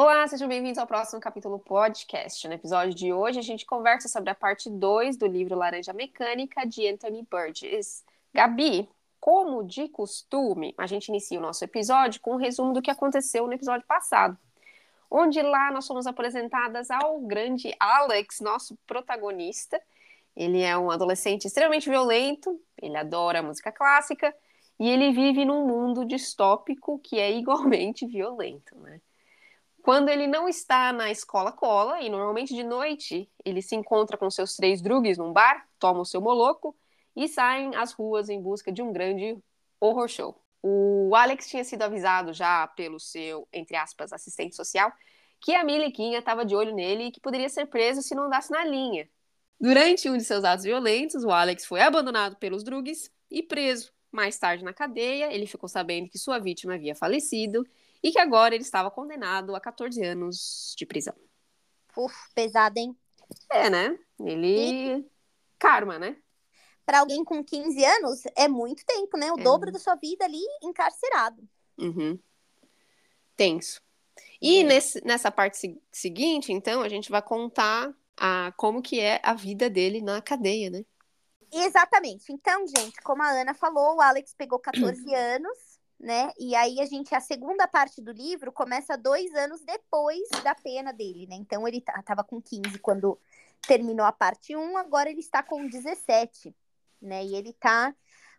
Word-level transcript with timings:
Olá, 0.00 0.28
sejam 0.28 0.46
bem-vindos 0.46 0.78
ao 0.78 0.86
próximo 0.86 1.20
capítulo 1.20 1.58
podcast. 1.58 2.46
No 2.46 2.54
episódio 2.54 2.94
de 2.94 3.12
hoje, 3.12 3.40
a 3.40 3.42
gente 3.42 3.66
conversa 3.66 4.06
sobre 4.06 4.30
a 4.30 4.34
parte 4.34 4.70
2 4.70 5.16
do 5.16 5.26
livro 5.26 5.56
Laranja 5.56 5.92
Mecânica, 5.92 6.64
de 6.64 6.86
Anthony 6.86 7.26
Burgess. 7.28 8.04
Gabi, 8.32 8.88
como 9.18 9.64
de 9.64 9.88
costume, 9.88 10.72
a 10.78 10.86
gente 10.86 11.08
inicia 11.08 11.36
o 11.36 11.42
nosso 11.42 11.64
episódio 11.64 12.20
com 12.20 12.34
um 12.34 12.36
resumo 12.36 12.72
do 12.72 12.80
que 12.80 12.92
aconteceu 12.92 13.44
no 13.48 13.52
episódio 13.52 13.84
passado, 13.88 14.38
onde 15.10 15.42
lá 15.42 15.72
nós 15.72 15.88
fomos 15.88 16.06
apresentadas 16.06 16.92
ao 16.92 17.18
grande 17.18 17.74
Alex, 17.80 18.38
nosso 18.40 18.78
protagonista. 18.86 19.82
Ele 20.36 20.62
é 20.62 20.78
um 20.78 20.92
adolescente 20.92 21.46
extremamente 21.46 21.90
violento, 21.90 22.56
ele 22.80 22.96
adora 22.96 23.42
música 23.42 23.72
clássica 23.72 24.32
e 24.78 24.88
ele 24.88 25.10
vive 25.10 25.44
num 25.44 25.66
mundo 25.66 26.04
distópico 26.04 27.00
que 27.00 27.18
é 27.18 27.36
igualmente 27.36 28.06
violento, 28.06 28.76
né? 28.76 29.00
Quando 29.82 30.08
ele 30.08 30.26
não 30.26 30.48
está 30.48 30.92
na 30.92 31.10
escola 31.10 31.52
cola, 31.52 32.00
e 32.02 32.10
normalmente 32.10 32.54
de 32.54 32.62
noite 32.62 33.30
ele 33.44 33.62
se 33.62 33.74
encontra 33.74 34.16
com 34.16 34.30
seus 34.30 34.54
três 34.54 34.82
drugues 34.82 35.16
num 35.16 35.32
bar, 35.32 35.66
toma 35.78 36.00
o 36.00 36.04
seu 36.04 36.20
moloco 36.20 36.76
e 37.16 37.26
saem 37.26 37.74
às 37.74 37.92
ruas 37.92 38.28
em 38.28 38.40
busca 38.40 38.70
de 38.70 38.82
um 38.82 38.92
grande 38.92 39.36
horror 39.80 40.08
show. 40.08 40.40
O 40.62 41.14
Alex 41.14 41.48
tinha 41.48 41.64
sido 41.64 41.82
avisado 41.82 42.32
já 42.32 42.66
pelo 42.68 42.98
seu, 42.98 43.46
entre 43.52 43.76
aspas, 43.76 44.12
assistente 44.12 44.56
social, 44.56 44.92
que 45.40 45.54
a 45.54 45.64
Miliquinha 45.64 46.18
estava 46.18 46.44
de 46.44 46.54
olho 46.54 46.74
nele 46.74 47.04
e 47.04 47.10
que 47.10 47.20
poderia 47.20 47.48
ser 47.48 47.66
preso 47.66 48.02
se 48.02 48.14
não 48.14 48.24
andasse 48.24 48.50
na 48.50 48.64
linha. 48.64 49.08
Durante 49.60 50.08
um 50.08 50.16
de 50.16 50.24
seus 50.24 50.44
atos 50.44 50.64
violentos, 50.64 51.24
o 51.24 51.30
Alex 51.30 51.64
foi 51.64 51.80
abandonado 51.80 52.36
pelos 52.36 52.62
drugues 52.62 53.10
e 53.30 53.42
preso. 53.42 53.92
Mais 54.10 54.38
tarde 54.38 54.64
na 54.64 54.72
cadeia, 54.72 55.32
ele 55.32 55.46
ficou 55.46 55.68
sabendo 55.68 56.08
que 56.08 56.18
sua 56.18 56.38
vítima 56.38 56.74
havia 56.74 56.94
falecido 56.94 57.66
e 58.02 58.10
que 58.10 58.18
agora 58.18 58.54
ele 58.54 58.64
estava 58.64 58.90
condenado 58.90 59.54
a 59.54 59.60
14 59.60 60.02
anos 60.04 60.74
de 60.76 60.86
prisão. 60.86 61.14
Uf, 61.96 62.14
pesado, 62.34 62.78
hein? 62.78 62.96
É, 63.50 63.68
né? 63.68 63.98
Ele. 64.20 64.98
E... 64.98 65.10
Karma, 65.58 65.98
né? 65.98 66.16
Para 66.86 67.00
alguém 67.00 67.24
com 67.24 67.44
15 67.44 67.84
anos, 67.84 68.22
é 68.36 68.48
muito 68.48 68.84
tempo, 68.86 69.18
né? 69.18 69.30
O 69.32 69.38
é. 69.38 69.42
dobro 69.42 69.72
da 69.72 69.78
sua 69.78 69.96
vida 69.96 70.24
ali 70.24 70.40
encarcerado. 70.62 71.42
Uhum. 71.76 72.18
Tenso. 73.36 73.82
E 74.40 74.60
é. 74.60 74.62
nesse, 74.62 75.04
nessa 75.04 75.30
parte 75.30 75.80
seguinte, 75.92 76.52
então, 76.52 76.80
a 76.80 76.88
gente 76.88 77.10
vai 77.10 77.20
contar 77.20 77.92
a, 78.16 78.52
como 78.56 78.80
que 78.80 79.00
é 79.00 79.20
a 79.22 79.34
vida 79.34 79.68
dele 79.68 80.00
na 80.00 80.22
cadeia, 80.22 80.70
né? 80.70 80.84
Exatamente. 81.52 82.32
Então, 82.32 82.66
gente, 82.66 83.00
como 83.02 83.22
a 83.22 83.30
Ana 83.30 83.54
falou, 83.54 83.96
o 83.96 84.00
Alex 84.00 84.34
pegou 84.34 84.58
14 84.58 85.02
anos 85.14 85.58
né? 85.98 86.30
E 86.38 86.54
aí 86.54 86.80
a 86.80 86.86
gente, 86.86 87.14
a 87.14 87.20
segunda 87.20 87.66
parte 87.66 88.00
do 88.00 88.12
livro 88.12 88.52
começa 88.52 88.96
dois 88.96 89.34
anos 89.34 89.60
depois 89.62 90.28
da 90.44 90.54
pena 90.54 90.92
dele, 90.92 91.26
né? 91.26 91.34
Então 91.36 91.66
ele 91.66 91.78
estava 91.78 92.22
com 92.22 92.40
15 92.40 92.78
quando 92.78 93.18
terminou 93.66 94.06
a 94.06 94.12
parte 94.12 94.54
1, 94.54 94.76
agora 94.76 95.10
ele 95.10 95.20
está 95.20 95.42
com 95.42 95.66
17, 95.66 96.54
né? 97.02 97.24
E 97.24 97.34
ele 97.34 97.50
está 97.50 97.94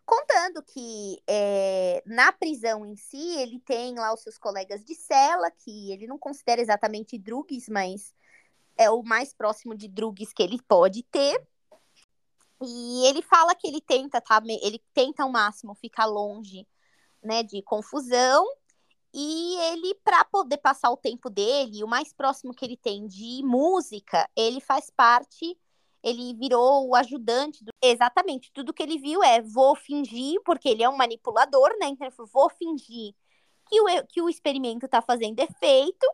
contando 0.05 0.63
que 0.63 1.21
é, 1.27 2.02
na 2.05 2.31
prisão 2.31 2.85
em 2.85 2.95
si 2.95 3.37
ele 3.37 3.59
tem 3.59 3.93
lá 3.95 4.13
os 4.13 4.21
seus 4.21 4.37
colegas 4.37 4.83
de 4.83 4.95
cela, 4.95 5.52
que 5.52 5.91
ele 5.91 6.07
não 6.07 6.17
considera 6.17 6.61
exatamente 6.61 7.17
drugs, 7.17 7.67
mas 7.67 8.13
é 8.77 8.89
o 8.89 9.03
mais 9.03 9.33
próximo 9.33 9.75
de 9.75 9.87
drugs 9.87 10.31
que 10.31 10.41
ele 10.41 10.59
pode 10.61 11.03
ter. 11.03 11.45
E 12.61 13.05
ele 13.07 13.21
fala 13.21 13.53
que 13.53 13.67
ele 13.67 13.81
tenta, 13.81 14.19
tá? 14.19 14.41
Ele 14.61 14.81
tenta 14.93 15.23
ao 15.23 15.30
máximo 15.30 15.75
ficar 15.75 16.05
longe 16.05 16.65
né, 17.23 17.44
de 17.44 17.62
confusão. 17.62 18.45
E 19.14 19.56
ele, 19.72 19.95
para 20.03 20.23
poder 20.25 20.58
passar 20.58 20.92
o 20.92 20.98
tempo 20.98 21.30
dele, 21.30 21.84
o 21.84 21.88
mais 21.88 22.14
próximo 22.14 22.53
que 22.53 22.64
ele 22.64 22.78
tem 22.78 23.08
de 23.08 23.42
música, 23.44 24.30
ele 24.36 24.61
faz 24.61 24.92
parte, 24.92 25.58
ele 26.04 26.33
virou 26.36 26.88
o 26.88 26.95
ajudante. 26.95 27.64
Do... 27.64 27.71
Exatamente, 27.82 28.52
tudo 28.54 28.73
que 28.73 28.83
ele 28.83 28.99
viu 28.99 29.23
é: 29.23 29.42
vou 29.42 29.76
fingir, 29.76 30.39
porque 30.45 30.70
ele 30.70 30.83
é 30.83 30.89
um 30.89 30.98
manipulador, 30.98 31.70
né? 31.80 31.88
Então 31.88 32.05
ele 32.05 32.16
falou: 32.16 32.30
vou 32.32 32.49
fingir 32.49 33.16
que 33.67 33.82
o, 33.82 34.08
que 34.08 34.22
o 34.22 34.30
experimento 34.30 34.86
está 34.86 35.02
fazendo 35.02 35.39
efeito, 35.39 36.05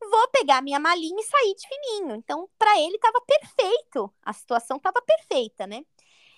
vou 0.00 0.28
pegar 0.30 0.62
minha 0.62 0.78
malinha 0.78 1.20
e 1.20 1.24
sair 1.24 1.54
de 1.54 1.68
fininho. 1.68 2.14
Então, 2.16 2.48
para 2.58 2.78
ele, 2.80 2.96
estava 2.96 3.20
perfeito, 3.22 4.12
a 4.22 4.32
situação 4.32 4.76
estava 4.76 5.00
perfeita, 5.02 5.66
né? 5.66 5.82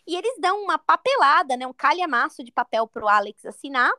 E 0.06 0.16
eles 0.16 0.38
dão 0.40 0.62
uma 0.62 0.78
papelada, 0.78 1.54
né, 1.54 1.66
um 1.66 1.72
calhamaço 1.72 2.42
de 2.42 2.50
papel 2.50 2.86
para 2.86 3.04
o 3.04 3.08
Alex 3.08 3.44
assinar 3.44 3.92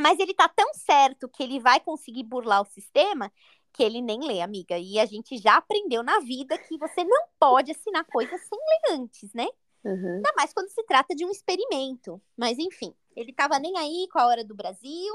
mas 0.00 0.18
ele 0.18 0.34
tá 0.34 0.48
tão 0.48 0.72
certo 0.74 1.28
que 1.28 1.42
ele 1.42 1.60
vai 1.60 1.80
conseguir 1.80 2.24
burlar 2.24 2.62
o 2.62 2.66
sistema 2.66 3.30
que 3.72 3.82
ele 3.82 4.02
nem 4.02 4.20
lê, 4.20 4.40
amiga. 4.40 4.78
E 4.78 4.98
a 4.98 5.06
gente 5.06 5.38
já 5.38 5.56
aprendeu 5.56 6.02
na 6.02 6.18
vida 6.20 6.58
que 6.58 6.76
você 6.76 7.04
não 7.04 7.26
pode 7.38 7.70
assinar 7.70 8.04
coisas 8.04 8.40
sem 8.40 8.58
ler 8.58 9.00
antes, 9.00 9.32
né? 9.32 9.46
Uhum. 9.84 10.16
Ainda 10.16 10.32
mais 10.36 10.52
quando 10.52 10.68
se 10.68 10.82
trata 10.84 11.14
de 11.14 11.24
um 11.24 11.30
experimento. 11.30 12.20
Mas 12.36 12.58
enfim, 12.58 12.94
ele 13.14 13.32
tava 13.32 13.58
nem 13.58 13.76
aí 13.78 14.08
com 14.12 14.18
a 14.18 14.26
hora 14.26 14.44
do 14.44 14.54
Brasil. 14.54 15.14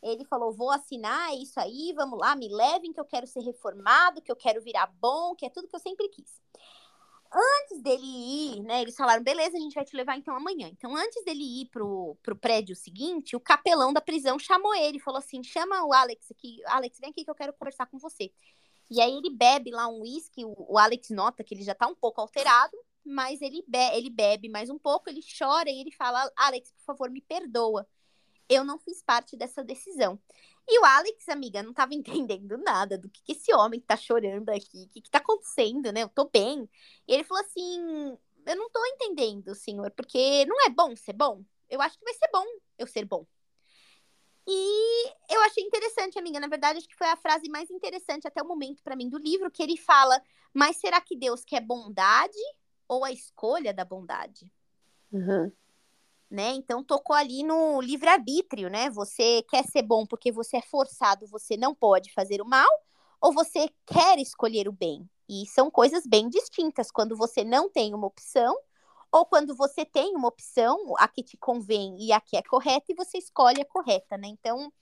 Ele 0.00 0.24
falou: 0.24 0.52
vou 0.52 0.70
assinar, 0.70 1.32
é 1.32 1.36
isso 1.36 1.58
aí, 1.58 1.92
vamos 1.94 2.18
lá, 2.18 2.36
me 2.36 2.48
levem 2.48 2.92
que 2.92 3.00
eu 3.00 3.04
quero 3.04 3.26
ser 3.26 3.40
reformado, 3.40 4.22
que 4.22 4.30
eu 4.30 4.36
quero 4.36 4.62
virar 4.62 4.86
bom, 5.00 5.34
que 5.34 5.44
é 5.44 5.50
tudo 5.50 5.66
que 5.66 5.74
eu 5.74 5.80
sempre 5.80 6.08
quis 6.08 6.40
antes 7.32 7.82
dele 7.82 8.04
ir, 8.04 8.62
né? 8.62 8.82
Eles 8.82 8.96
falaram, 8.96 9.22
beleza, 9.22 9.56
a 9.56 9.60
gente 9.60 9.74
vai 9.74 9.84
te 9.84 9.96
levar 9.96 10.16
então 10.16 10.34
amanhã. 10.34 10.68
Então, 10.68 10.96
antes 10.96 11.24
dele 11.24 11.62
ir 11.62 11.66
pro, 11.66 12.16
pro 12.22 12.36
prédio 12.36 12.74
seguinte, 12.74 13.36
o 13.36 13.40
capelão 13.40 13.92
da 13.92 14.00
prisão 14.00 14.38
chamou 14.38 14.74
ele 14.74 14.98
falou 14.98 15.18
assim: 15.18 15.42
chama 15.42 15.84
o 15.84 15.92
Alex 15.92 16.30
aqui, 16.30 16.60
Alex, 16.66 16.98
vem 16.98 17.10
aqui 17.10 17.24
que 17.24 17.30
eu 17.30 17.34
quero 17.34 17.52
conversar 17.52 17.86
com 17.86 17.98
você. 17.98 18.32
E 18.90 19.00
aí 19.00 19.12
ele 19.12 19.30
bebe 19.30 19.70
lá 19.70 19.86
um 19.88 20.00
uísque, 20.00 20.44
o, 20.44 20.54
o 20.56 20.78
Alex 20.78 21.10
nota 21.10 21.44
que 21.44 21.54
ele 21.54 21.62
já 21.62 21.74
tá 21.74 21.86
um 21.86 21.94
pouco 21.94 22.20
alterado, 22.20 22.76
mas 23.04 23.40
ele, 23.42 23.62
be 23.66 23.78
ele 23.94 24.10
bebe 24.10 24.48
mais 24.48 24.70
um 24.70 24.78
pouco, 24.78 25.10
ele 25.10 25.20
chora 25.38 25.70
e 25.70 25.80
ele 25.80 25.92
fala: 25.92 26.30
Alex, 26.36 26.72
por 26.72 26.84
favor, 26.84 27.10
me 27.10 27.20
perdoa. 27.20 27.86
Eu 28.48 28.64
não 28.64 28.78
fiz 28.78 29.02
parte 29.02 29.36
dessa 29.36 29.62
decisão. 29.62 30.18
E 30.68 30.78
o 30.78 30.84
Alex, 30.84 31.28
amiga, 31.30 31.62
não 31.62 31.70
estava 31.70 31.94
entendendo 31.94 32.58
nada 32.58 32.98
do 32.98 33.08
que, 33.08 33.22
que 33.22 33.32
esse 33.32 33.54
homem 33.54 33.80
tá 33.80 33.96
chorando 33.96 34.50
aqui, 34.50 34.84
o 34.84 34.88
que, 34.88 35.00
que 35.00 35.10
tá 35.10 35.18
acontecendo, 35.18 35.90
né? 35.90 36.02
Eu 36.02 36.08
tô 36.08 36.28
bem. 36.28 36.68
E 37.06 37.14
ele 37.14 37.24
falou 37.24 37.42
assim: 37.42 38.18
Eu 38.46 38.56
não 38.56 38.68
tô 38.70 38.84
entendendo, 38.86 39.54
senhor, 39.54 39.90
porque 39.92 40.44
não 40.44 40.66
é 40.66 40.70
bom 40.70 40.94
ser 40.94 41.14
bom. 41.14 41.42
Eu 41.70 41.80
acho 41.80 41.98
que 41.98 42.04
vai 42.04 42.14
ser 42.14 42.28
bom 42.30 42.44
eu 42.78 42.86
ser 42.86 43.04
bom. 43.04 43.26
E 44.46 45.08
eu 45.28 45.40
achei 45.42 45.62
interessante, 45.62 46.18
amiga. 46.18 46.40
Na 46.40 46.46
verdade, 46.46 46.78
acho 46.78 46.88
que 46.88 46.96
foi 46.96 47.08
a 47.08 47.16
frase 47.16 47.48
mais 47.50 47.70
interessante 47.70 48.26
até 48.26 48.42
o 48.42 48.48
momento 48.48 48.82
para 48.82 48.96
mim 48.96 49.08
do 49.08 49.18
livro, 49.18 49.50
que 49.50 49.62
ele 49.62 49.76
fala: 49.76 50.22
Mas 50.52 50.76
será 50.76 51.00
que 51.00 51.16
Deus 51.16 51.44
quer 51.44 51.60
bondade 51.60 52.38
ou 52.86 53.04
a 53.04 53.12
escolha 53.12 53.72
da 53.72 53.84
bondade? 53.84 54.52
Uhum 55.10 55.50
né? 56.30 56.50
Então 56.50 56.84
tocou 56.84 57.14
ali 57.16 57.42
no 57.42 57.80
livre-arbítrio, 57.80 58.68
né? 58.68 58.90
Você 58.90 59.42
quer 59.48 59.64
ser 59.64 59.82
bom 59.82 60.06
porque 60.06 60.30
você 60.30 60.58
é 60.58 60.62
forçado, 60.62 61.26
você 61.26 61.56
não 61.56 61.74
pode 61.74 62.12
fazer 62.12 62.40
o 62.40 62.46
mal, 62.46 62.68
ou 63.20 63.32
você 63.32 63.68
quer 63.86 64.18
escolher 64.18 64.68
o 64.68 64.72
bem? 64.72 65.08
E 65.28 65.46
são 65.46 65.70
coisas 65.70 66.06
bem 66.06 66.28
distintas 66.28 66.90
quando 66.90 67.16
você 67.16 67.44
não 67.44 67.68
tem 67.68 67.94
uma 67.94 68.06
opção, 68.06 68.56
ou 69.10 69.24
quando 69.24 69.54
você 69.54 69.84
tem 69.84 70.14
uma 70.14 70.28
opção, 70.28 70.94
a 70.98 71.08
que 71.08 71.22
te 71.22 71.36
convém 71.36 71.96
e 71.98 72.12
a 72.12 72.20
que 72.20 72.36
é 72.36 72.42
correta, 72.42 72.86
e 72.90 72.94
você 72.94 73.18
escolhe 73.18 73.60
a 73.60 73.64
correta, 73.64 74.16
né? 74.16 74.28
Então, 74.28 74.72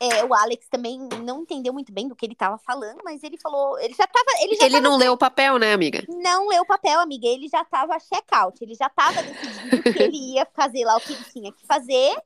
é, 0.00 0.24
o 0.24 0.32
Alex 0.32 0.68
também 0.68 0.98
não 1.24 1.42
entendeu 1.42 1.72
muito 1.72 1.92
bem 1.92 2.06
do 2.06 2.14
que 2.14 2.24
ele 2.24 2.32
estava 2.32 2.56
falando, 2.58 3.00
mas 3.04 3.22
ele 3.22 3.36
falou, 3.36 3.78
ele 3.80 3.94
já 3.94 4.04
estava, 4.04 4.26
ele 4.42 4.54
já 4.54 4.64
Ele 4.64 4.74
tava, 4.74 4.88
não 4.88 4.96
leu 4.96 5.12
o 5.12 5.16
papel, 5.16 5.58
né, 5.58 5.72
amiga? 5.72 6.04
Não 6.08 6.48
leu 6.48 6.62
o 6.62 6.66
papel, 6.66 7.00
amiga. 7.00 7.26
Ele 7.26 7.48
já 7.48 7.62
estava 7.62 7.98
check-out. 7.98 8.62
Ele 8.62 8.74
já 8.74 8.86
estava 8.86 9.22
decidindo 9.22 9.82
que 9.82 10.02
ele 10.02 10.34
ia 10.34 10.46
fazer 10.54 10.84
lá 10.84 10.96
o 10.96 11.00
que 11.00 11.12
ele 11.12 11.24
tinha 11.32 11.52
que 11.52 11.66
fazer, 11.66 12.16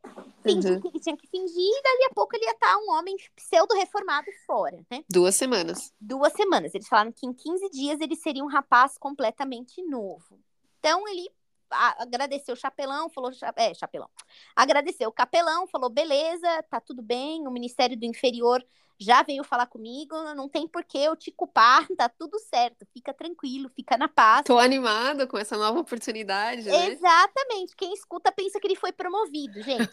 fingir 0.43 0.73
uhum. 0.73 0.81
que 0.81 0.89
ele 0.89 1.01
tinha 1.01 1.17
que 1.17 1.27
fingir, 1.27 1.57
e 1.57 1.83
dali 1.83 2.05
a 2.11 2.15
pouco 2.15 2.37
ele 2.37 2.45
ia 2.45 2.53
estar 2.53 2.75
tá 2.75 2.79
um 2.79 2.91
homem 2.93 3.17
pseudo-reformado 3.37 4.27
fora, 4.47 4.79
né? 4.91 5.03
Duas 5.09 5.35
semanas. 5.35 5.93
Duas 5.99 6.33
semanas. 6.35 6.75
Eles 6.75 6.89
falaram 6.89 7.13
que 7.13 7.27
em 7.27 7.33
15 7.33 7.71
dias 7.71 8.01
ele 8.01 8.17
seria 8.17 8.45
um 8.45 8.49
rapaz 8.49 8.99
completamente 8.99 9.83
novo. 9.83 10.39
Então 10.79 11.09
ele 11.09 11.31
agradeceu 11.73 12.55
o 12.55 12.57
chapelão, 12.57 13.09
falou, 13.11 13.31
é, 13.57 13.75
chapelão. 13.75 14.09
Agradeceu 14.55 15.09
o 15.09 15.13
capelão, 15.13 15.67
falou, 15.67 15.91
beleza, 15.91 16.63
tá 16.71 16.81
tudo 16.81 17.03
bem, 17.03 17.47
o 17.47 17.51
Ministério 17.51 17.97
do 17.97 18.05
Inferior 18.05 18.65
já 19.03 19.23
veio 19.23 19.43
falar 19.43 19.67
comigo, 19.67 20.15
não 20.35 20.49
tem 20.49 20.67
por 20.69 20.85
que 20.85 20.99
eu 20.99 21.17
te 21.17 21.31
culpar, 21.33 21.87
tá 21.97 22.09
tudo 22.09 22.39
certo, 22.39 22.87
fica 22.93 23.13
tranquilo, 23.13 23.69
fica 23.75 23.97
na 23.97 24.09
paz. 24.09 24.45
Tô 24.45 24.59
animado 24.59 25.27
com 25.27 25.37
essa 25.37 25.57
nova 25.57 25.81
oportunidade, 25.81 26.63
né? 26.63 26.91
Exatamente, 26.91 27.77
quem 27.77 27.93
escuta 27.93 28.31
pensa 28.31 28.61
que 28.61 28.67
ele 28.67 28.77
foi 28.77 28.93
promovido, 28.93 29.61
gente. 29.63 29.91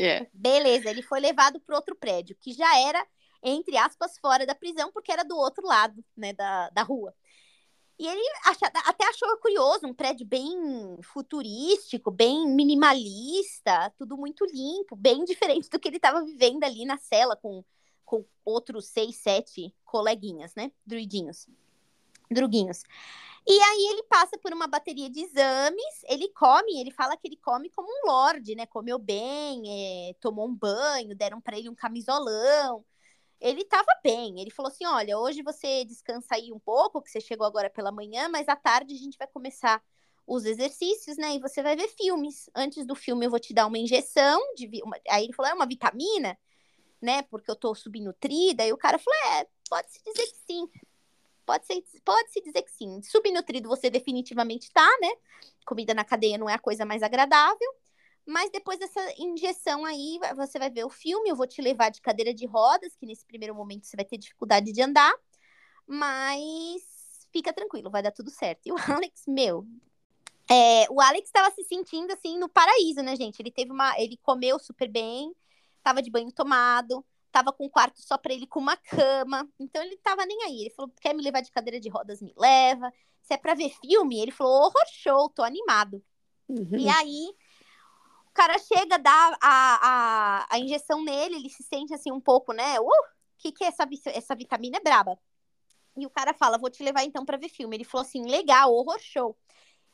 yeah. 0.00 0.26
Beleza, 0.32 0.90
ele 0.90 1.02
foi 1.02 1.20
levado 1.20 1.60
para 1.60 1.76
outro 1.76 1.94
prédio, 1.94 2.36
que 2.40 2.52
já 2.52 2.78
era, 2.80 3.06
entre 3.42 3.76
aspas, 3.76 4.18
fora 4.18 4.46
da 4.46 4.54
prisão, 4.54 4.90
porque 4.92 5.12
era 5.12 5.24
do 5.24 5.36
outro 5.36 5.66
lado, 5.66 6.02
né, 6.16 6.32
da, 6.32 6.70
da 6.70 6.82
rua. 6.82 7.14
E 7.98 8.06
ele 8.06 8.22
até 8.84 9.08
achou 9.08 9.36
curioso, 9.38 9.86
um 9.86 9.92
prédio 9.92 10.24
bem 10.24 10.98
futurístico, 11.02 12.12
bem 12.12 12.48
minimalista, 12.48 13.92
tudo 13.98 14.16
muito 14.16 14.44
limpo, 14.44 14.94
bem 14.94 15.24
diferente 15.26 15.68
do 15.68 15.80
que 15.80 15.88
ele 15.88 15.96
estava 15.96 16.22
vivendo 16.22 16.62
ali 16.62 16.84
na 16.84 16.96
cela 16.96 17.34
com, 17.34 17.64
com 18.04 18.24
outros 18.44 18.86
seis, 18.86 19.16
sete 19.16 19.74
coleguinhas, 19.84 20.54
né? 20.54 20.70
Druidinhos. 20.86 21.48
Druguinhos. 22.30 22.84
E 23.44 23.60
aí 23.60 23.88
ele 23.90 24.02
passa 24.04 24.38
por 24.38 24.52
uma 24.52 24.68
bateria 24.68 25.08
de 25.08 25.20
exames, 25.20 26.04
ele 26.04 26.28
come, 26.28 26.78
ele 26.78 26.90
fala 26.90 27.16
que 27.16 27.26
ele 27.26 27.36
come 27.36 27.70
como 27.70 27.88
um 27.88 28.06
lorde, 28.06 28.54
né? 28.54 28.66
Comeu 28.66 28.98
bem, 28.98 29.62
é, 30.10 30.14
tomou 30.20 30.46
um 30.46 30.54
banho, 30.54 31.16
deram 31.16 31.40
para 31.40 31.58
ele 31.58 31.68
um 31.68 31.74
camisolão. 31.74 32.84
Ele 33.40 33.62
estava 33.62 33.86
bem. 34.02 34.40
Ele 34.40 34.50
falou 34.50 34.70
assim: 34.70 34.86
olha, 34.86 35.18
hoje 35.18 35.42
você 35.42 35.84
descansa 35.84 36.34
aí 36.34 36.52
um 36.52 36.58
pouco, 36.58 37.02
que 37.02 37.10
você 37.10 37.20
chegou 37.20 37.46
agora 37.46 37.70
pela 37.70 37.92
manhã, 37.92 38.28
mas 38.28 38.48
à 38.48 38.56
tarde 38.56 38.94
a 38.94 38.98
gente 38.98 39.18
vai 39.18 39.26
começar 39.28 39.82
os 40.26 40.44
exercícios, 40.44 41.16
né? 41.16 41.36
E 41.36 41.40
você 41.40 41.62
vai 41.62 41.74
ver 41.76 41.88
filmes. 41.88 42.50
Antes 42.54 42.86
do 42.86 42.94
filme 42.94 43.26
eu 43.26 43.30
vou 43.30 43.40
te 43.40 43.54
dar 43.54 43.66
uma 43.66 43.78
injeção 43.78 44.40
de 44.54 44.68
uma... 44.84 44.96
aí 45.08 45.24
ele 45.24 45.32
falou: 45.32 45.50
é 45.50 45.54
uma 45.54 45.66
vitamina, 45.66 46.38
né? 47.00 47.22
Porque 47.22 47.50
eu 47.50 47.56
tô 47.56 47.74
subnutrida. 47.74 48.66
E 48.66 48.72
o 48.72 48.78
cara 48.78 48.98
falou: 48.98 49.18
é, 49.34 49.46
pode 49.68 49.90
se 49.90 50.02
dizer 50.04 50.26
que 50.26 50.36
sim. 50.46 50.68
Pode 51.46 51.64
ser, 51.64 51.82
pode 52.04 52.30
se 52.30 52.42
dizer 52.42 52.62
que 52.62 52.70
sim. 52.70 53.00
Subnutrido 53.02 53.68
você 53.70 53.88
definitivamente 53.88 54.70
tá, 54.70 54.86
né? 55.00 55.08
Comida 55.64 55.94
na 55.94 56.04
cadeia 56.04 56.36
não 56.36 56.48
é 56.48 56.54
a 56.54 56.58
coisa 56.58 56.84
mais 56.84 57.02
agradável. 57.02 57.74
Mas 58.28 58.50
depois 58.50 58.78
dessa 58.78 59.00
injeção 59.16 59.86
aí, 59.86 60.20
você 60.36 60.58
vai 60.58 60.68
ver 60.68 60.84
o 60.84 60.90
filme. 60.90 61.30
Eu 61.30 61.34
vou 61.34 61.46
te 61.46 61.62
levar 61.62 61.88
de 61.88 62.02
cadeira 62.02 62.34
de 62.34 62.44
rodas, 62.44 62.94
que 62.94 63.06
nesse 63.06 63.24
primeiro 63.24 63.54
momento 63.54 63.86
você 63.86 63.96
vai 63.96 64.04
ter 64.04 64.18
dificuldade 64.18 64.70
de 64.70 64.82
andar. 64.82 65.14
Mas 65.86 67.26
fica 67.32 67.54
tranquilo, 67.54 67.90
vai 67.90 68.02
dar 68.02 68.12
tudo 68.12 68.30
certo. 68.30 68.66
E 68.66 68.70
o 68.72 68.76
Alex, 69.02 69.22
meu, 69.26 69.66
é, 70.46 70.86
o 70.90 71.00
Alex 71.00 71.26
estava 71.26 71.50
se 71.54 71.64
sentindo 71.64 72.12
assim 72.12 72.38
no 72.38 72.50
paraíso, 72.50 73.00
né, 73.02 73.16
gente? 73.16 73.40
Ele 73.40 73.50
teve 73.50 73.72
uma, 73.72 73.98
ele 73.98 74.18
comeu 74.18 74.58
super 74.58 74.90
bem, 74.90 75.34
tava 75.82 76.02
de 76.02 76.10
banho 76.10 76.30
tomado, 76.30 77.02
tava 77.32 77.50
com 77.50 77.64
um 77.64 77.70
quarto 77.70 78.02
só 78.02 78.18
para 78.18 78.34
ele 78.34 78.46
com 78.46 78.60
uma 78.60 78.76
cama. 78.76 79.48
Então 79.58 79.82
ele 79.82 79.96
tava 79.96 80.26
nem 80.26 80.42
aí. 80.42 80.60
Ele 80.60 80.70
falou: 80.74 80.92
"Quer 81.00 81.14
me 81.14 81.22
levar 81.22 81.40
de 81.40 81.50
cadeira 81.50 81.80
de 81.80 81.88
rodas, 81.88 82.20
me 82.20 82.34
leva. 82.36 82.92
Se 83.22 83.32
é 83.32 83.38
para 83.38 83.54
ver 83.54 83.70
filme, 83.80 84.20
ele 84.20 84.32
falou: 84.32 84.66
"Horror 84.66 84.86
show, 84.92 85.30
tô 85.30 85.42
animado". 85.42 86.04
Uhum. 86.46 86.78
E 86.78 86.88
aí 86.90 87.34
cara 88.38 88.56
chega, 88.58 88.98
dá 88.98 89.36
a, 89.40 89.78
a, 89.82 90.46
a 90.50 90.58
injeção 90.60 91.02
nele, 91.02 91.36
ele 91.36 91.50
se 91.50 91.64
sente 91.64 91.92
assim 91.92 92.12
um 92.12 92.20
pouco, 92.20 92.52
né? 92.52 92.78
Uh, 92.78 92.90
que 93.36 93.50
que 93.50 93.64
é 93.64 93.66
essa 93.66 93.88
essa 94.06 94.34
vitamina 94.36 94.76
é 94.76 94.80
braba. 94.80 95.18
E 95.96 96.06
o 96.06 96.10
cara 96.10 96.32
fala: 96.32 96.58
"Vou 96.58 96.70
te 96.70 96.82
levar 96.84 97.02
então 97.02 97.24
para 97.24 97.36
ver 97.36 97.48
filme". 97.48 97.76
Ele 97.76 97.84
falou 97.84 98.06
assim: 98.06 98.22
"Legal, 98.30 98.72
horror 98.72 98.98
show". 99.00 99.36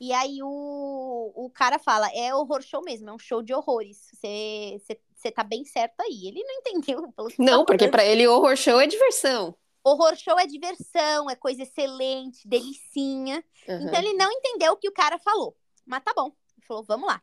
E 0.01 0.13
aí 0.13 0.43
o, 0.43 1.33
o 1.35 1.51
cara 1.51 1.79
fala, 1.79 2.11
é 2.13 2.35
horror 2.35 2.61
show 2.63 2.83
mesmo, 2.83 3.09
é 3.09 3.13
um 3.13 3.19
show 3.19 3.41
de 3.41 3.55
horrores. 3.55 4.11
Você, 4.13 5.31
tá 5.33 5.45
bem 5.45 5.65
certo 5.65 6.01
aí. 6.01 6.27
Ele 6.27 6.43
não 6.43 6.55
entendeu. 6.57 7.15
Não, 7.39 7.61
tá 7.61 7.65
porque 7.65 7.89
para 7.89 8.05
ele 8.05 8.27
horror 8.27 8.57
show 8.57 8.81
é 8.81 8.87
diversão. 8.87 9.57
Horror 9.85 10.17
show 10.17 10.39
é 10.39 10.47
diversão, 10.47 11.31
é 11.31 11.37
coisa 11.37 11.63
excelente, 11.63 12.47
delicinha. 12.47 13.43
Uhum. 13.69 13.87
Então 13.87 14.01
ele 14.01 14.15
não 14.15 14.31
entendeu 14.33 14.73
o 14.73 14.77
que 14.77 14.89
o 14.89 14.93
cara 14.93 15.19
falou. 15.19 15.57
Mas 15.87 16.03
tá 16.03 16.13
bom. 16.15 16.33
Ele 16.57 16.67
falou, 16.67 16.83
vamos 16.83 17.07
lá. 17.07 17.23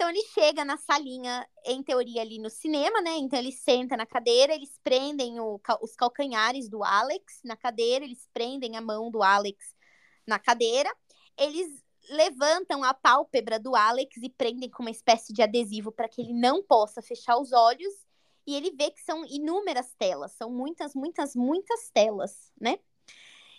Então 0.00 0.08
ele 0.08 0.22
chega 0.32 0.64
na 0.64 0.78
salinha, 0.78 1.46
em 1.62 1.82
teoria, 1.82 2.22
ali 2.22 2.38
no 2.38 2.48
cinema, 2.48 3.02
né? 3.02 3.18
Então 3.18 3.38
ele 3.38 3.52
senta 3.52 3.98
na 3.98 4.06
cadeira, 4.06 4.54
eles 4.54 4.80
prendem 4.82 5.38
o, 5.38 5.60
os 5.82 5.94
calcanhares 5.94 6.70
do 6.70 6.82
Alex 6.82 7.40
na 7.44 7.54
cadeira, 7.54 8.02
eles 8.02 8.26
prendem 8.32 8.78
a 8.78 8.80
mão 8.80 9.10
do 9.10 9.22
Alex 9.22 9.74
na 10.26 10.38
cadeira. 10.38 10.90
Eles 11.36 11.84
levantam 12.08 12.82
a 12.82 12.94
pálpebra 12.94 13.60
do 13.60 13.76
Alex 13.76 14.16
e 14.22 14.30
prendem 14.30 14.70
com 14.70 14.82
uma 14.82 14.90
espécie 14.90 15.34
de 15.34 15.42
adesivo 15.42 15.92
para 15.92 16.08
que 16.08 16.22
ele 16.22 16.32
não 16.32 16.62
possa 16.62 17.02
fechar 17.02 17.36
os 17.36 17.52
olhos. 17.52 17.92
E 18.46 18.56
ele 18.56 18.70
vê 18.70 18.90
que 18.90 19.02
são 19.02 19.22
inúmeras 19.26 19.92
telas, 19.98 20.32
são 20.32 20.50
muitas, 20.50 20.94
muitas, 20.94 21.36
muitas 21.36 21.90
telas, 21.90 22.50
né? 22.58 22.78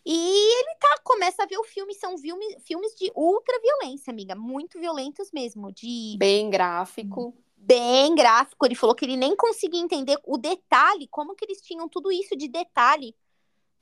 E 0.06 0.14
ele 0.14 0.76
tá, 0.80 1.00
começa 1.04 1.44
a 1.44 1.46
ver 1.46 1.58
o 1.58 1.64
filme, 1.64 1.94
são 1.94 2.18
filme, 2.18 2.60
filmes 2.62 2.94
de 2.96 3.12
ultra 3.16 3.60
violência, 3.62 4.12
amiga, 4.12 4.36
muito 4.36 4.80
violentos 4.80 5.30
mesmo, 5.32 5.72
de 5.72 6.16
bem 6.18 6.50
gráfico. 6.50 7.36
Bem 7.56 8.16
gráfico, 8.16 8.66
ele 8.66 8.74
falou 8.74 8.96
que 8.96 9.06
ele 9.06 9.16
nem 9.16 9.36
conseguia 9.36 9.80
entender 9.80 10.18
o 10.26 10.38
detalhe, 10.38 11.08
como 11.08 11.36
que 11.36 11.46
eles 11.46 11.62
tinham 11.62 11.88
tudo 11.88 12.12
isso 12.12 12.36
de 12.36 12.48
detalhe, 12.48 13.16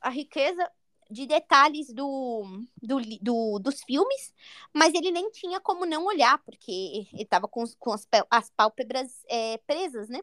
a 0.01 0.09
riqueza 0.09 0.69
de 1.09 1.25
detalhes 1.25 1.91
do, 1.91 2.43
do, 2.81 2.99
do, 3.21 3.59
dos 3.59 3.81
filmes, 3.83 4.33
mas 4.73 4.93
ele 4.93 5.11
nem 5.11 5.31
tinha 5.31 5.59
como 5.59 5.85
não 5.85 6.05
olhar, 6.05 6.37
porque 6.43 6.71
ele 6.71 7.23
estava 7.23 7.47
com, 7.47 7.63
com 7.79 7.93
as, 7.93 8.07
as 8.29 8.49
pálpebras 8.51 9.23
é, 9.27 9.57
presas, 9.59 10.07
né? 10.09 10.21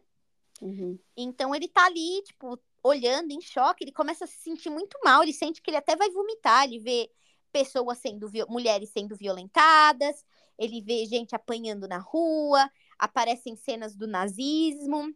Uhum. 0.60 0.98
Então 1.16 1.54
ele 1.54 1.68
tá 1.68 1.86
ali, 1.86 2.22
tipo, 2.22 2.58
olhando 2.86 3.32
em 3.32 3.40
choque, 3.40 3.84
ele 3.84 3.92
começa 3.92 4.24
a 4.24 4.28
se 4.28 4.38
sentir 4.38 4.70
muito 4.70 4.98
mal, 5.04 5.22
ele 5.22 5.32
sente 5.32 5.60
que 5.60 5.70
ele 5.70 5.76
até 5.76 5.96
vai 5.96 6.10
vomitar, 6.10 6.64
ele 6.64 6.78
vê 6.78 7.10
pessoas 7.52 7.98
sendo, 7.98 8.30
mulheres 8.48 8.90
sendo 8.90 9.16
violentadas, 9.16 10.24
ele 10.58 10.80
vê 10.80 11.04
gente 11.06 11.34
apanhando 11.34 11.88
na 11.88 11.98
rua, 11.98 12.70
aparecem 12.98 13.56
cenas 13.56 13.96
do 13.96 14.06
nazismo, 14.06 15.14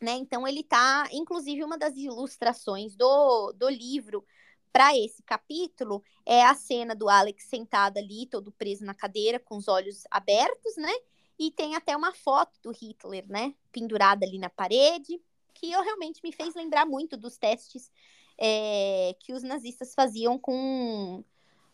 né? 0.00 0.12
Então 0.12 0.46
ele 0.46 0.62
tá, 0.62 1.08
inclusive 1.12 1.62
uma 1.62 1.78
das 1.78 1.96
ilustrações 1.96 2.96
do, 2.96 3.52
do 3.52 3.68
livro 3.68 4.24
para 4.72 4.96
esse 4.96 5.22
capítulo 5.22 6.02
é 6.24 6.42
a 6.42 6.54
cena 6.54 6.94
do 6.94 7.08
Alex 7.08 7.44
sentado 7.44 7.98
ali, 7.98 8.26
todo 8.26 8.50
preso 8.50 8.84
na 8.84 8.94
cadeira, 8.94 9.38
com 9.38 9.56
os 9.56 9.68
olhos 9.68 10.04
abertos, 10.10 10.76
né? 10.76 10.92
E 11.38 11.50
tem 11.50 11.74
até 11.76 11.96
uma 11.96 12.12
foto 12.12 12.58
do 12.62 12.70
Hitler, 12.70 13.26
né? 13.28 13.54
Pendurada 13.70 14.24
ali 14.24 14.38
na 14.38 14.48
parede, 14.48 15.20
que 15.52 15.70
eu 15.70 15.82
realmente 15.82 16.20
me 16.22 16.32
fez 16.32 16.54
lembrar 16.54 16.86
muito 16.86 17.16
dos 17.16 17.36
testes 17.36 17.90
é, 18.38 19.14
que 19.20 19.32
os 19.32 19.42
nazistas 19.42 19.94
faziam 19.94 20.38
com, 20.38 21.24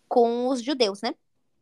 com 0.08 0.48
os 0.48 0.62
judeus, 0.62 1.02
né? 1.02 1.14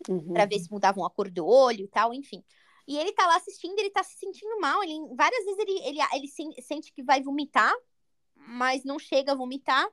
Uhum. 0.09 0.33
Para 0.33 0.47
ver 0.47 0.59
se 0.59 0.71
mudavam 0.71 1.05
a 1.05 1.11
cor 1.11 1.31
do 1.31 1.47
olho 1.47 1.85
e 1.85 1.89
tal, 1.89 2.13
enfim. 2.13 2.45
E 2.87 2.97
ele 2.97 3.13
tá 3.13 3.27
lá 3.27 3.37
assistindo, 3.37 3.79
ele 3.79 3.91
tá 3.91 4.03
se 4.03 4.17
sentindo 4.17 4.61
mal. 4.61 4.83
Ele, 4.83 4.95
várias 5.15 5.45
vezes 5.45 5.59
ele, 5.59 5.81
ele, 5.81 5.99
ele 6.15 6.63
sente 6.63 6.93
que 6.93 7.03
vai 7.03 7.23
vomitar, 7.23 7.75
mas 8.35 8.85
não 8.85 8.99
chega 8.99 9.33
a 9.33 9.35
vomitar 9.35 9.89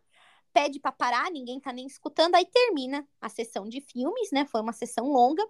pede 0.53 0.79
para 0.79 0.91
parar, 0.91 1.31
ninguém 1.31 1.59
tá 1.59 1.73
nem 1.73 1.87
escutando, 1.87 2.35
aí 2.35 2.45
termina 2.45 3.05
a 3.19 3.27
sessão 3.27 3.67
de 3.67 3.81
filmes, 3.81 4.31
né? 4.31 4.45
Foi 4.45 4.61
uma 4.61 4.71
sessão 4.71 5.07
longa. 5.07 5.43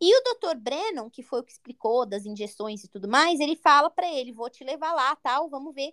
E 0.00 0.16
o 0.16 0.22
Dr. 0.22 0.56
Brennan, 0.56 1.10
que 1.10 1.22
foi 1.22 1.40
o 1.40 1.42
que 1.42 1.52
explicou 1.52 2.06
das 2.06 2.24
injeções 2.24 2.84
e 2.84 2.88
tudo 2.88 3.08
mais, 3.08 3.40
ele 3.40 3.56
fala 3.56 3.90
para 3.90 4.08
ele: 4.08 4.32
vou 4.32 4.48
te 4.48 4.62
levar 4.62 4.92
lá, 4.92 5.16
tal, 5.16 5.50
vamos 5.50 5.74
ver. 5.74 5.92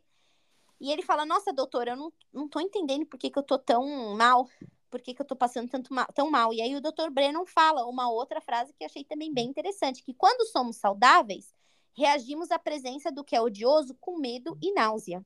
E 0.81 0.91
ele 0.91 1.03
fala: 1.03 1.27
Nossa, 1.27 1.53
doutor, 1.53 1.87
eu 1.87 1.95
não, 1.95 2.11
não 2.33 2.49
tô 2.49 2.59
entendendo 2.59 3.05
por 3.05 3.19
que, 3.19 3.29
que 3.29 3.37
eu 3.37 3.43
tô 3.43 3.59
tão 3.59 4.15
mal, 4.15 4.49
por 4.89 4.99
que, 4.99 5.13
que 5.13 5.21
eu 5.21 5.25
tô 5.25 5.35
passando 5.35 5.69
tanto 5.69 5.93
mal, 5.93 6.07
tão 6.07 6.29
mal. 6.31 6.51
E 6.51 6.59
aí 6.59 6.75
o 6.75 6.81
Dr. 6.81 7.11
Brennan 7.11 7.45
fala 7.45 7.85
uma 7.85 8.09
outra 8.09 8.41
frase 8.41 8.73
que 8.73 8.83
eu 8.83 8.87
achei 8.87 9.03
também 9.03 9.31
bem 9.31 9.47
interessante: 9.47 10.03
que 10.03 10.11
quando 10.15 10.43
somos 10.47 10.77
saudáveis, 10.77 11.53
reagimos 11.93 12.49
à 12.49 12.57
presença 12.57 13.11
do 13.11 13.23
que 13.23 13.35
é 13.35 13.41
odioso 13.41 13.95
com 14.01 14.17
medo 14.17 14.57
e 14.59 14.73
náusea. 14.73 15.23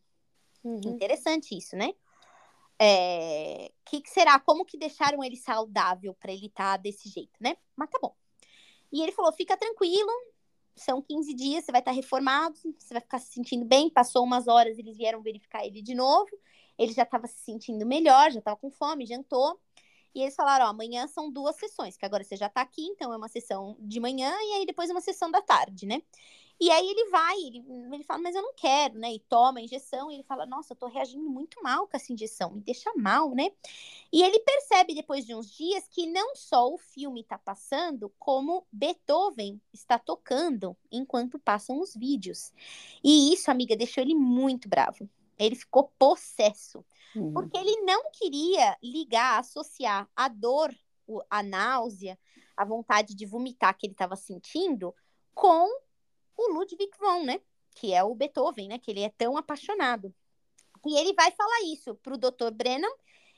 Uhum. 0.61 0.81
Interessante 0.83 1.57
isso, 1.57 1.77
né? 1.77 1.93
É, 2.77 3.71
que, 3.85 4.01
que 4.01 4.09
será? 4.09 4.37
Como 4.37 4.65
que 4.65 4.77
deixaram 4.77 5.23
ele 5.23 5.37
saudável 5.37 6.13
para 6.15 6.33
ele 6.33 6.47
estar 6.47 6.73
tá 6.73 6.77
desse 6.77 7.07
jeito, 7.07 7.31
né? 7.39 7.55
Mas 7.77 7.89
tá 7.89 7.97
bom. 8.01 8.13
E 8.91 9.01
ele 9.01 9.13
falou: 9.13 9.31
fica 9.31 9.55
tranquilo, 9.55 10.11
são 10.75 11.01
15 11.01 11.33
dias, 11.33 11.65
você 11.65 11.71
vai 11.71 11.81
estar 11.81 11.91
reformado, 11.91 12.55
você 12.77 12.93
vai 12.93 13.01
ficar 13.01 13.19
se 13.19 13.33
sentindo 13.33 13.65
bem. 13.65 13.89
Passou 13.89 14.23
umas 14.23 14.47
horas, 14.47 14.77
eles 14.77 14.97
vieram 14.97 15.21
verificar 15.21 15.65
ele 15.65 15.81
de 15.81 15.95
novo. 15.95 16.29
Ele 16.77 16.91
já 16.91 17.03
estava 17.03 17.27
se 17.27 17.39
sentindo 17.39 17.85
melhor, 17.85 18.31
já 18.31 18.39
estava 18.39 18.57
com 18.57 18.69
fome, 18.69 19.05
jantou. 19.05 19.59
E 20.15 20.21
eles 20.21 20.35
falaram: 20.35 20.65
ó, 20.65 20.69
amanhã 20.69 21.05
são 21.07 21.29
duas 21.29 21.57
sessões, 21.57 21.97
que 21.97 22.05
agora 22.05 22.23
você 22.23 22.37
já 22.37 22.47
está 22.47 22.61
aqui, 22.61 22.85
então 22.85 23.13
é 23.13 23.17
uma 23.17 23.27
sessão 23.27 23.75
de 23.81 23.99
manhã 23.99 24.31
e 24.31 24.53
aí 24.53 24.65
depois 24.65 24.89
uma 24.89 25.01
sessão 25.01 25.29
da 25.29 25.41
tarde, 25.41 25.85
né? 25.85 26.01
E 26.57 26.71
aí 26.71 26.87
ele 26.89 27.09
vai, 27.09 27.37
ele, 27.37 27.65
ele 27.91 28.03
fala, 28.03 28.21
mas 28.21 28.33
eu 28.33 28.41
não 28.41 28.53
quero, 28.53 28.97
né? 28.97 29.11
E 29.13 29.19
toma 29.19 29.59
a 29.59 29.61
injeção, 29.61 30.09
e 30.09 30.15
ele 30.15 30.23
fala, 30.23 30.45
nossa, 30.45 30.71
eu 30.71 30.77
tô 30.77 30.87
reagindo 30.87 31.29
muito 31.29 31.61
mal 31.61 31.85
com 31.85 31.97
essa 31.97 32.13
injeção, 32.13 32.51
me 32.51 32.61
deixa 32.61 32.89
mal, 32.95 33.35
né? 33.35 33.51
E 34.11 34.23
ele 34.23 34.39
percebe 34.39 34.95
depois 34.95 35.25
de 35.25 35.35
uns 35.35 35.51
dias 35.51 35.85
que 35.89 36.05
não 36.05 36.33
só 36.33 36.71
o 36.73 36.77
filme 36.77 37.25
tá 37.25 37.37
passando, 37.37 38.09
como 38.17 38.65
Beethoven 38.71 39.59
está 39.73 39.99
tocando 39.99 40.77
enquanto 40.89 41.37
passam 41.37 41.81
os 41.81 41.93
vídeos. 41.93 42.53
E 43.03 43.33
isso, 43.33 43.51
amiga, 43.51 43.75
deixou 43.75 44.01
ele 44.01 44.15
muito 44.15 44.69
bravo. 44.69 45.09
Ele 45.37 45.55
ficou 45.55 45.93
possesso. 45.97 46.85
Uhum. 47.15 47.33
Porque 47.33 47.57
ele 47.57 47.81
não 47.81 48.11
queria 48.11 48.77
ligar, 48.81 49.39
associar 49.39 50.09
a 50.15 50.27
dor, 50.27 50.73
a 51.29 51.43
náusea, 51.43 52.17
a 52.55 52.65
vontade 52.65 53.15
de 53.15 53.25
vomitar 53.25 53.77
que 53.77 53.85
ele 53.85 53.93
estava 53.93 54.15
sentindo 54.15 54.93
com 55.33 55.67
o 56.37 56.53
Ludwig 56.53 56.89
von, 56.99 57.23
né? 57.23 57.39
Que 57.75 57.93
é 57.93 58.03
o 58.03 58.15
Beethoven, 58.15 58.69
né? 58.69 58.79
Que 58.79 58.91
ele 58.91 59.01
é 59.01 59.09
tão 59.09 59.37
apaixonado. 59.37 60.13
E 60.85 60.97
ele 60.97 61.13
vai 61.13 61.31
falar 61.31 61.61
isso 61.63 61.95
para 61.95 62.13
o 62.13 62.17
Dr. 62.17 62.51
Brennan 62.53 62.91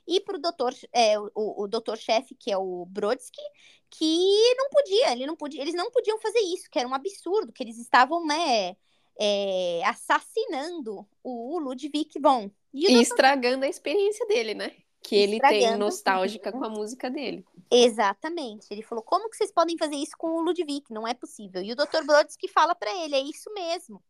e 0.07 0.21
para 0.21 0.37
doutor, 0.37 0.73
é, 0.93 1.19
o, 1.19 1.31
o 1.35 1.67
doutor-chefe, 1.67 2.33
que 2.35 2.51
é 2.51 2.57
o 2.57 2.85
Brodsky, 2.85 3.41
que 3.89 4.55
não 4.55 4.69
podia, 4.69 5.11
ele 5.11 5.25
não 5.25 5.35
podia, 5.35 5.61
eles 5.61 5.73
não 5.73 5.91
podiam 5.91 6.17
fazer 6.19 6.39
isso, 6.39 6.69
que 6.69 6.79
era 6.79 6.87
um 6.87 6.93
absurdo, 6.93 7.51
que 7.51 7.61
eles 7.61 7.77
estavam, 7.77 8.25
né, 8.25 8.75
é, 9.19 9.81
assassinando 9.85 11.07
o 11.23 11.59
Ludwig 11.59 12.19
von. 12.19 12.49
E, 12.73 12.91
e 12.91 13.01
estragando 13.01 13.65
a 13.65 13.67
experiência 13.67 14.25
dele, 14.27 14.53
né? 14.53 14.75
Que 15.01 15.15
ele 15.15 15.39
tem 15.39 15.77
nostálgica 15.77 16.51
com 16.51 16.63
a 16.63 16.69
música 16.69 17.09
dele. 17.09 17.45
Exatamente. 17.71 18.67
Ele 18.69 18.81
falou: 18.81 19.03
como 19.03 19.29
que 19.29 19.37
vocês 19.37 19.51
podem 19.51 19.77
fazer 19.77 19.95
isso 19.95 20.17
com 20.17 20.27
o 20.27 20.41
Ludwig? 20.41 20.83
Não 20.89 21.07
é 21.07 21.13
possível. 21.13 21.61
E 21.61 21.71
o 21.71 21.75
Dr. 21.75 22.03
Brodsky 22.05 22.47
fala 22.47 22.75
para 22.75 22.91
ele: 23.03 23.15
é 23.15 23.21
isso 23.21 23.51
mesmo. 23.53 24.03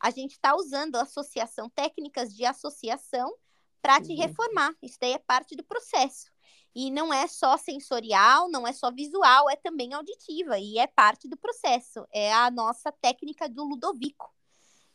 A 0.00 0.10
gente 0.10 0.32
está 0.32 0.54
usando 0.54 0.96
associação, 0.96 1.70
técnicas 1.70 2.34
de 2.34 2.44
associação 2.44 3.34
para 3.80 4.00
te 4.00 4.12
uhum. 4.12 4.18
reformar. 4.18 4.74
Isso 4.82 4.98
daí 5.00 5.12
é 5.12 5.18
parte 5.18 5.56
do 5.56 5.64
processo. 5.64 6.30
E 6.74 6.90
não 6.90 7.12
é 7.12 7.26
só 7.26 7.56
sensorial, 7.56 8.50
não 8.50 8.66
é 8.66 8.72
só 8.72 8.92
visual, 8.92 9.48
é 9.48 9.56
também 9.56 9.94
auditiva. 9.94 10.58
E 10.58 10.78
é 10.78 10.86
parte 10.86 11.26
do 11.26 11.36
processo. 11.36 12.06
É 12.12 12.32
a 12.32 12.50
nossa 12.50 12.92
técnica 12.92 13.48
do 13.48 13.64
Ludovico. 13.64 14.35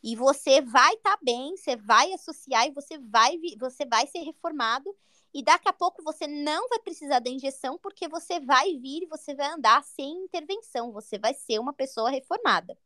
E 0.02 0.16
você 0.16 0.60
vai 0.60 0.94
estar 0.94 1.16
tá 1.16 1.18
bem, 1.22 1.56
você 1.56 1.76
vai 1.76 2.12
associar 2.12 2.66
e 2.66 2.72
você 2.72 2.98
vai, 2.98 3.38
você 3.58 3.84
vai 3.86 4.06
ser 4.06 4.20
reformado. 4.20 4.94
E 5.32 5.42
daqui 5.42 5.68
a 5.68 5.72
pouco 5.72 6.02
você 6.02 6.26
não 6.26 6.68
vai 6.68 6.78
precisar 6.80 7.20
da 7.20 7.30
injeção, 7.30 7.78
porque 7.78 8.08
você 8.08 8.40
vai 8.40 8.76
vir 8.76 9.04
e 9.04 9.06
você 9.06 9.34
vai 9.34 9.46
andar 9.46 9.82
sem 9.84 10.24
intervenção. 10.24 10.92
Você 10.92 11.18
vai 11.18 11.32
ser 11.32 11.58
uma 11.58 11.72
pessoa 11.72 12.10
reformada. 12.10 12.76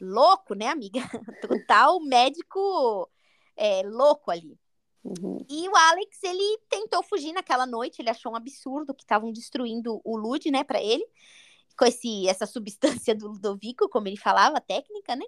Louco, 0.00 0.54
né, 0.54 0.68
amiga? 0.68 1.00
Total 1.40 2.00
médico 2.00 3.08
é, 3.56 3.82
louco 3.82 4.30
ali. 4.30 4.58
Uhum. 5.04 5.44
E 5.48 5.68
o 5.68 5.76
Alex, 5.76 6.22
ele 6.22 6.58
tentou 6.68 7.02
fugir 7.02 7.32
naquela 7.32 7.66
noite, 7.66 8.00
ele 8.00 8.10
achou 8.10 8.32
um 8.32 8.36
absurdo 8.36 8.94
que 8.94 9.02
estavam 9.02 9.30
destruindo 9.30 10.00
o 10.02 10.16
Lud, 10.16 10.50
né, 10.50 10.64
para 10.64 10.82
ele, 10.82 11.06
com 11.78 11.84
esse, 11.84 12.26
essa 12.26 12.46
substância 12.46 13.14
do 13.14 13.28
Ludovico, 13.28 13.88
como 13.88 14.08
ele 14.08 14.16
falava, 14.16 14.60
técnica, 14.60 15.14
né? 15.14 15.26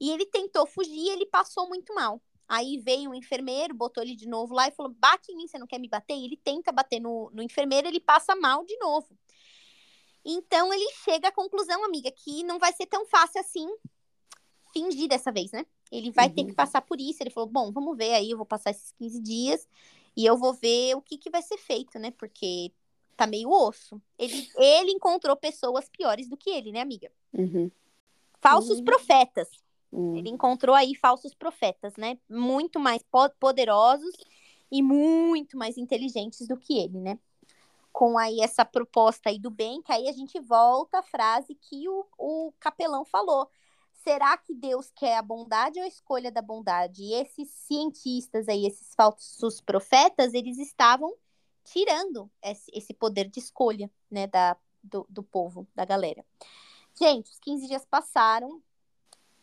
E 0.00 0.10
ele 0.10 0.26
tentou 0.26 0.66
fugir 0.66 0.94
e 0.94 1.10
ele 1.10 1.26
passou 1.26 1.68
muito 1.68 1.94
mal. 1.94 2.20
Aí 2.48 2.78
veio 2.78 3.10
um 3.10 3.14
enfermeiro, 3.14 3.74
botou 3.74 4.02
ele 4.02 4.14
de 4.14 4.28
novo 4.28 4.54
lá 4.54 4.68
e 4.68 4.72
falou: 4.72 4.92
bate 4.92 5.32
em 5.32 5.36
mim, 5.36 5.48
você 5.48 5.58
não 5.58 5.66
quer 5.66 5.78
me 5.78 5.88
bater? 5.88 6.14
E 6.14 6.24
ele 6.24 6.36
tenta 6.36 6.70
bater 6.70 7.00
no, 7.00 7.30
no 7.32 7.42
enfermeiro, 7.42 7.88
ele 7.88 8.00
passa 8.00 8.36
mal 8.36 8.64
de 8.64 8.76
novo. 8.78 9.08
Então 10.24 10.72
ele 10.72 10.88
chega 11.04 11.28
à 11.28 11.32
conclusão, 11.32 11.84
amiga, 11.84 12.10
que 12.10 12.42
não 12.44 12.58
vai 12.58 12.72
ser 12.72 12.86
tão 12.86 13.06
fácil 13.06 13.40
assim 13.40 13.68
fingir 14.72 15.08
dessa 15.08 15.32
vez, 15.32 15.50
né? 15.50 15.64
Ele 15.90 16.10
vai 16.10 16.28
uhum. 16.28 16.34
ter 16.34 16.42
que 16.44 16.50
uhum. 16.50 16.56
passar 16.56 16.82
por 16.82 17.00
isso. 17.00 17.22
Ele 17.22 17.30
falou: 17.30 17.48
bom, 17.48 17.72
vamos 17.72 17.96
ver 17.96 18.14
aí, 18.14 18.30
eu 18.30 18.36
vou 18.36 18.46
passar 18.46 18.70
esses 18.70 18.92
15 18.92 19.20
dias 19.20 19.68
e 20.16 20.24
eu 20.24 20.36
vou 20.36 20.54
ver 20.54 20.94
o 20.94 21.02
que, 21.02 21.18
que 21.18 21.30
vai 21.30 21.42
ser 21.42 21.58
feito, 21.58 21.98
né? 21.98 22.12
Porque 22.12 22.72
tá 23.16 23.26
meio 23.26 23.50
osso. 23.50 24.00
Ele, 24.18 24.48
ele 24.56 24.92
encontrou 24.92 25.36
pessoas 25.36 25.88
piores 25.88 26.28
do 26.28 26.36
que 26.36 26.50
ele, 26.50 26.70
né, 26.70 26.80
amiga? 26.80 27.10
Uhum. 27.32 27.70
Falsos 28.40 28.78
uhum. 28.78 28.84
profetas. 28.84 29.48
Hum. 29.92 30.16
Ele 30.16 30.30
encontrou 30.30 30.74
aí 30.74 30.94
falsos 30.94 31.34
profetas, 31.34 31.94
né? 31.96 32.18
Muito 32.28 32.78
mais 32.78 33.02
poderosos 33.38 34.14
e 34.70 34.82
muito 34.82 35.56
mais 35.56 35.78
inteligentes 35.78 36.46
do 36.46 36.56
que 36.56 36.78
ele, 36.78 37.00
né? 37.00 37.18
Com 37.92 38.18
aí 38.18 38.40
essa 38.40 38.64
proposta 38.64 39.30
aí 39.30 39.38
do 39.38 39.50
bem, 39.50 39.80
que 39.82 39.92
aí 39.92 40.08
a 40.08 40.12
gente 40.12 40.38
volta 40.40 40.98
à 40.98 41.02
frase 41.02 41.54
que 41.54 41.88
o, 41.88 42.06
o 42.18 42.52
capelão 42.58 43.04
falou. 43.04 43.48
Será 43.92 44.36
que 44.36 44.54
Deus 44.54 44.92
quer 44.94 45.16
a 45.16 45.22
bondade 45.22 45.80
ou 45.80 45.84
a 45.84 45.88
escolha 45.88 46.30
da 46.30 46.42
bondade? 46.42 47.02
E 47.02 47.14
esses 47.14 47.48
cientistas 47.50 48.48
aí, 48.48 48.66
esses 48.66 48.94
falsos 48.94 49.60
profetas, 49.60 50.32
eles 50.32 50.58
estavam 50.58 51.12
tirando 51.64 52.30
esse, 52.72 52.94
poder 52.94 53.28
de 53.28 53.40
escolha, 53.40 53.90
né, 54.08 54.26
da, 54.28 54.56
do, 54.82 55.06
do 55.10 55.22
povo, 55.22 55.66
da 55.74 55.84
galera. 55.84 56.24
Gente, 56.94 57.30
os 57.30 57.38
15 57.40 57.66
dias 57.66 57.84
passaram, 57.84 58.62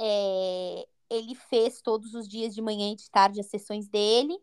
é, 0.05 0.85
ele 1.09 1.33
fez 1.33 1.81
todos 1.81 2.13
os 2.13 2.27
dias 2.27 2.53
de 2.53 2.61
manhã 2.61 2.91
e 2.91 2.95
de 2.95 3.09
tarde 3.09 3.39
as 3.39 3.45
sessões 3.45 3.87
dele. 3.87 4.37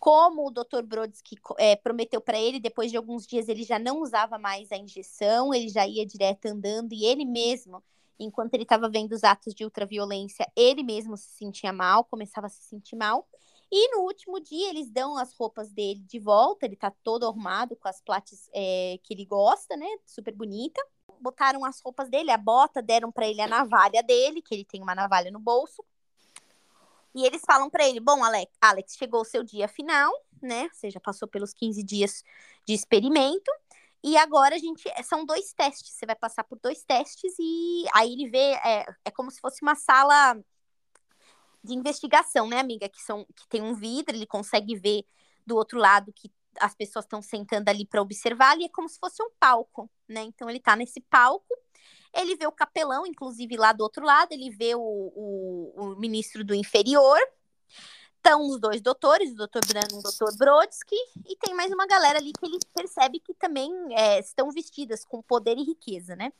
Como 0.00 0.46
o 0.46 0.50
Dr. 0.50 0.82
Brodsky 0.84 1.36
é, 1.58 1.76
prometeu 1.76 2.20
para 2.20 2.38
ele, 2.38 2.58
depois 2.58 2.90
de 2.90 2.96
alguns 2.96 3.24
dias 3.24 3.48
ele 3.48 3.62
já 3.62 3.78
não 3.78 4.02
usava 4.02 4.36
mais 4.36 4.72
a 4.72 4.76
injeção, 4.76 5.54
ele 5.54 5.68
já 5.68 5.86
ia 5.86 6.04
direto 6.04 6.46
andando 6.46 6.92
e 6.92 7.04
ele 7.04 7.24
mesmo, 7.24 7.82
enquanto 8.18 8.54
ele 8.54 8.64
estava 8.64 8.88
vendo 8.88 9.12
os 9.12 9.22
atos 9.22 9.54
de 9.54 9.64
ultraviolência, 9.64 10.50
ele 10.56 10.82
mesmo 10.82 11.16
se 11.16 11.30
sentia 11.30 11.72
mal, 11.72 12.04
começava 12.04 12.48
a 12.48 12.50
se 12.50 12.62
sentir 12.64 12.96
mal. 12.96 13.28
E 13.70 13.96
no 13.96 14.02
último 14.02 14.40
dia 14.40 14.70
eles 14.70 14.90
dão 14.90 15.16
as 15.16 15.32
roupas 15.34 15.72
dele 15.72 16.00
de 16.00 16.18
volta, 16.18 16.66
ele 16.66 16.76
tá 16.76 16.92
todo 17.02 17.26
arrumado 17.26 17.76
com 17.76 17.88
as 17.88 18.00
plates 18.00 18.50
é, 18.52 18.98
que 19.02 19.14
ele 19.14 19.24
gosta, 19.24 19.76
né? 19.76 19.88
Super 20.04 20.34
bonita 20.34 20.80
botaram 21.20 21.64
as 21.64 21.80
roupas 21.80 22.08
dele, 22.08 22.30
a 22.30 22.36
bota, 22.36 22.82
deram 22.82 23.10
para 23.10 23.26
ele 23.26 23.40
a 23.40 23.48
navalha 23.48 24.02
dele, 24.02 24.42
que 24.42 24.54
ele 24.54 24.64
tem 24.64 24.82
uma 24.82 24.94
navalha 24.94 25.30
no 25.30 25.38
bolso. 25.38 25.84
E 27.14 27.24
eles 27.24 27.42
falam 27.46 27.70
para 27.70 27.88
ele: 27.88 27.98
Bom, 27.98 28.22
Alex, 28.22 28.52
Alex, 28.60 28.96
chegou 28.96 29.22
o 29.22 29.24
seu 29.24 29.42
dia 29.42 29.66
final, 29.66 30.12
né? 30.42 30.68
Você 30.72 30.90
já 30.90 31.00
passou 31.00 31.26
pelos 31.26 31.54
15 31.54 31.82
dias 31.82 32.22
de 32.66 32.74
experimento. 32.74 33.50
E 34.04 34.16
agora 34.16 34.54
a 34.54 34.58
gente. 34.58 34.84
São 35.02 35.24
dois 35.24 35.52
testes. 35.52 35.92
Você 35.92 36.06
vai 36.06 36.14
passar 36.14 36.44
por 36.44 36.58
dois 36.58 36.84
testes 36.84 37.34
e 37.38 37.84
aí 37.94 38.12
ele 38.12 38.28
vê. 38.28 38.52
É, 38.64 38.86
é 39.06 39.10
como 39.10 39.30
se 39.30 39.40
fosse 39.40 39.62
uma 39.62 39.74
sala 39.74 40.38
de 41.64 41.74
investigação, 41.74 42.48
né, 42.48 42.60
amiga? 42.60 42.88
Que, 42.88 43.02
são, 43.02 43.24
que 43.34 43.48
tem 43.48 43.62
um 43.62 43.74
vidro, 43.74 44.14
ele 44.14 44.26
consegue 44.26 44.76
ver 44.76 45.04
do 45.46 45.56
outro 45.56 45.78
lado 45.78 46.12
que 46.12 46.30
as 46.60 46.74
pessoas 46.74 47.04
estão 47.04 47.22
sentando 47.22 47.68
ali 47.68 47.84
para 47.84 48.02
observar, 48.02 48.58
e 48.58 48.64
é 48.64 48.68
como 48.68 48.88
se 48.88 48.98
fosse 48.98 49.22
um 49.22 49.30
palco, 49.38 49.90
né? 50.08 50.22
Então 50.22 50.48
ele 50.48 50.58
está 50.58 50.76
nesse 50.76 51.00
palco, 51.00 51.54
ele 52.14 52.36
vê 52.36 52.46
o 52.46 52.52
capelão, 52.52 53.06
inclusive 53.06 53.56
lá 53.56 53.72
do 53.72 53.82
outro 53.82 54.04
lado, 54.04 54.32
ele 54.32 54.50
vê 54.50 54.74
o, 54.74 54.80
o, 54.80 55.72
o 55.76 55.96
ministro 55.96 56.44
do 56.44 56.54
inferior, 56.54 57.18
estão 58.16 58.42
os 58.48 58.58
dois 58.58 58.80
doutores, 58.80 59.32
o 59.32 59.36
doutor 59.36 59.64
Brano 59.66 59.88
e 59.92 59.98
o 59.98 60.02
doutor 60.02 60.36
Brodsky, 60.36 60.96
e 61.26 61.36
tem 61.36 61.54
mais 61.54 61.70
uma 61.72 61.86
galera 61.86 62.18
ali 62.18 62.32
que 62.32 62.44
ele 62.44 62.58
percebe 62.74 63.20
que 63.20 63.34
também 63.34 63.70
é, 63.90 64.18
estão 64.18 64.50
vestidas 64.50 65.04
com 65.04 65.22
poder 65.22 65.56
e 65.58 65.62
riqueza, 65.62 66.16
né? 66.16 66.32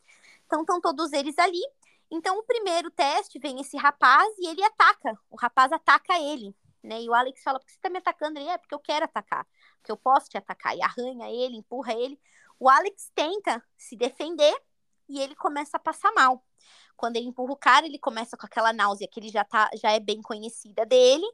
Então 0.46 0.62
estão 0.62 0.80
todos 0.80 1.12
eles 1.12 1.38
ali. 1.38 1.62
Então, 2.11 2.38
o 2.38 2.42
primeiro 2.44 2.90
teste 2.90 3.38
vem 3.38 3.61
esse 3.61 3.76
rapaz 3.76 4.32
e 4.38 4.46
ele 4.49 4.62
ataca. 4.62 5.18
O 5.28 5.37
rapaz 5.37 5.73
ataca 5.73 6.18
ele, 6.20 6.54
né? 6.82 7.02
E 7.02 7.08
o 7.08 7.14
Alex 7.14 7.42
fala: 7.42 7.58
por 7.58 7.66
que 7.66 7.73
você 7.73 7.80
tá 7.80 7.90
me 7.90 7.99
atacando? 7.99 8.38
Ele 8.38 8.49
é 8.49 8.58
porque 8.58 8.75
eu 8.75 8.78
quero 8.78 9.04
atacar 9.04 9.46
que 9.87 9.93
eu 9.93 9.97
posso 9.97 10.28
te 10.28 10.37
atacar. 10.37 10.76
E 10.76 10.83
arranha 10.83 11.31
ele, 11.31 11.57
empurra 11.57 11.95
ele. 11.95 12.21
O 12.59 12.69
Alex 12.69 13.11
tenta 13.14 13.62
se 13.76 13.97
defender 13.97 14.55
e 15.09 15.21
ele 15.21 15.37
começa 15.37 15.76
a 15.76 15.81
passar 15.81 16.12
mal. 16.12 16.45
Quando 16.97 17.16
ele 17.16 17.28
empurra 17.28 17.52
o 17.52 17.57
cara, 17.57 17.87
ele 17.87 17.99
começa 17.99 18.37
com 18.37 18.47
aquela 18.47 18.73
náusea 18.73 19.07
que 19.07 19.21
ele 19.21 19.28
já, 19.28 19.45
tá, 19.45 19.71
já 19.75 19.93
é 19.93 20.00
bem 20.00 20.21
conhecida 20.21 20.85
dele. 20.85 21.26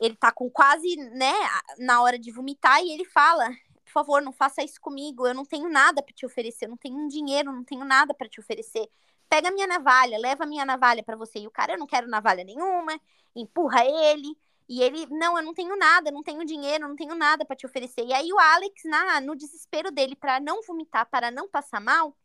Ele 0.00 0.16
tá 0.16 0.32
com 0.32 0.50
quase, 0.50 0.96
né, 0.96 1.34
na 1.78 2.02
hora 2.02 2.18
de 2.18 2.32
vomitar 2.32 2.82
e 2.82 2.90
ele 2.90 3.04
fala: 3.04 3.48
por 3.84 3.92
favor, 3.92 4.22
não 4.22 4.32
faça 4.32 4.62
isso 4.62 4.80
comigo. 4.80 5.26
Eu 5.26 5.34
não 5.34 5.44
tenho 5.44 5.68
nada 5.68 6.02
para 6.02 6.14
te 6.14 6.24
oferecer, 6.24 6.64
eu 6.64 6.70
não 6.70 6.76
tenho 6.76 7.06
dinheiro, 7.08 7.52
não 7.52 7.62
tenho 7.64 7.84
nada 7.84 8.14
para 8.14 8.28
te 8.28 8.40
oferecer. 8.40 8.88
Pega 9.28 9.50
minha 9.50 9.66
navalha, 9.66 10.18
leva 10.18 10.46
minha 10.46 10.64
navalha 10.64 11.02
para 11.04 11.16
você. 11.16 11.40
E 11.40 11.46
o 11.46 11.50
cara, 11.50 11.74
eu 11.74 11.78
não 11.78 11.86
quero 11.86 12.08
navalha 12.08 12.42
nenhuma, 12.42 12.98
empurra 13.36 13.84
ele. 13.84 14.36
E 14.70 14.80
ele, 14.80 15.04
não, 15.10 15.36
eu 15.36 15.42
não 15.42 15.52
tenho 15.52 15.76
nada, 15.76 16.12
não 16.12 16.22
tenho 16.22 16.44
dinheiro, 16.44 16.86
não 16.86 16.94
tenho 16.94 17.16
nada 17.16 17.44
para 17.44 17.56
te 17.56 17.66
oferecer. 17.66 18.06
E 18.06 18.12
aí 18.12 18.32
o 18.32 18.38
Alex, 18.38 18.84
na, 18.84 19.20
no 19.20 19.34
desespero 19.34 19.90
dele 19.90 20.14
para 20.14 20.38
não 20.38 20.62
vomitar, 20.62 21.10
para 21.10 21.28
não 21.28 21.48
passar 21.48 21.80
mal, 21.80 22.16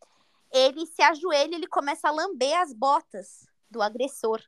ele 0.52 0.86
se 0.86 1.02
ajoelha, 1.02 1.56
ele 1.56 1.66
começa 1.66 2.08
a 2.08 2.12
lamber 2.12 2.56
as 2.62 2.72
botas 2.72 3.48
do 3.68 3.82
agressor. 3.82 4.40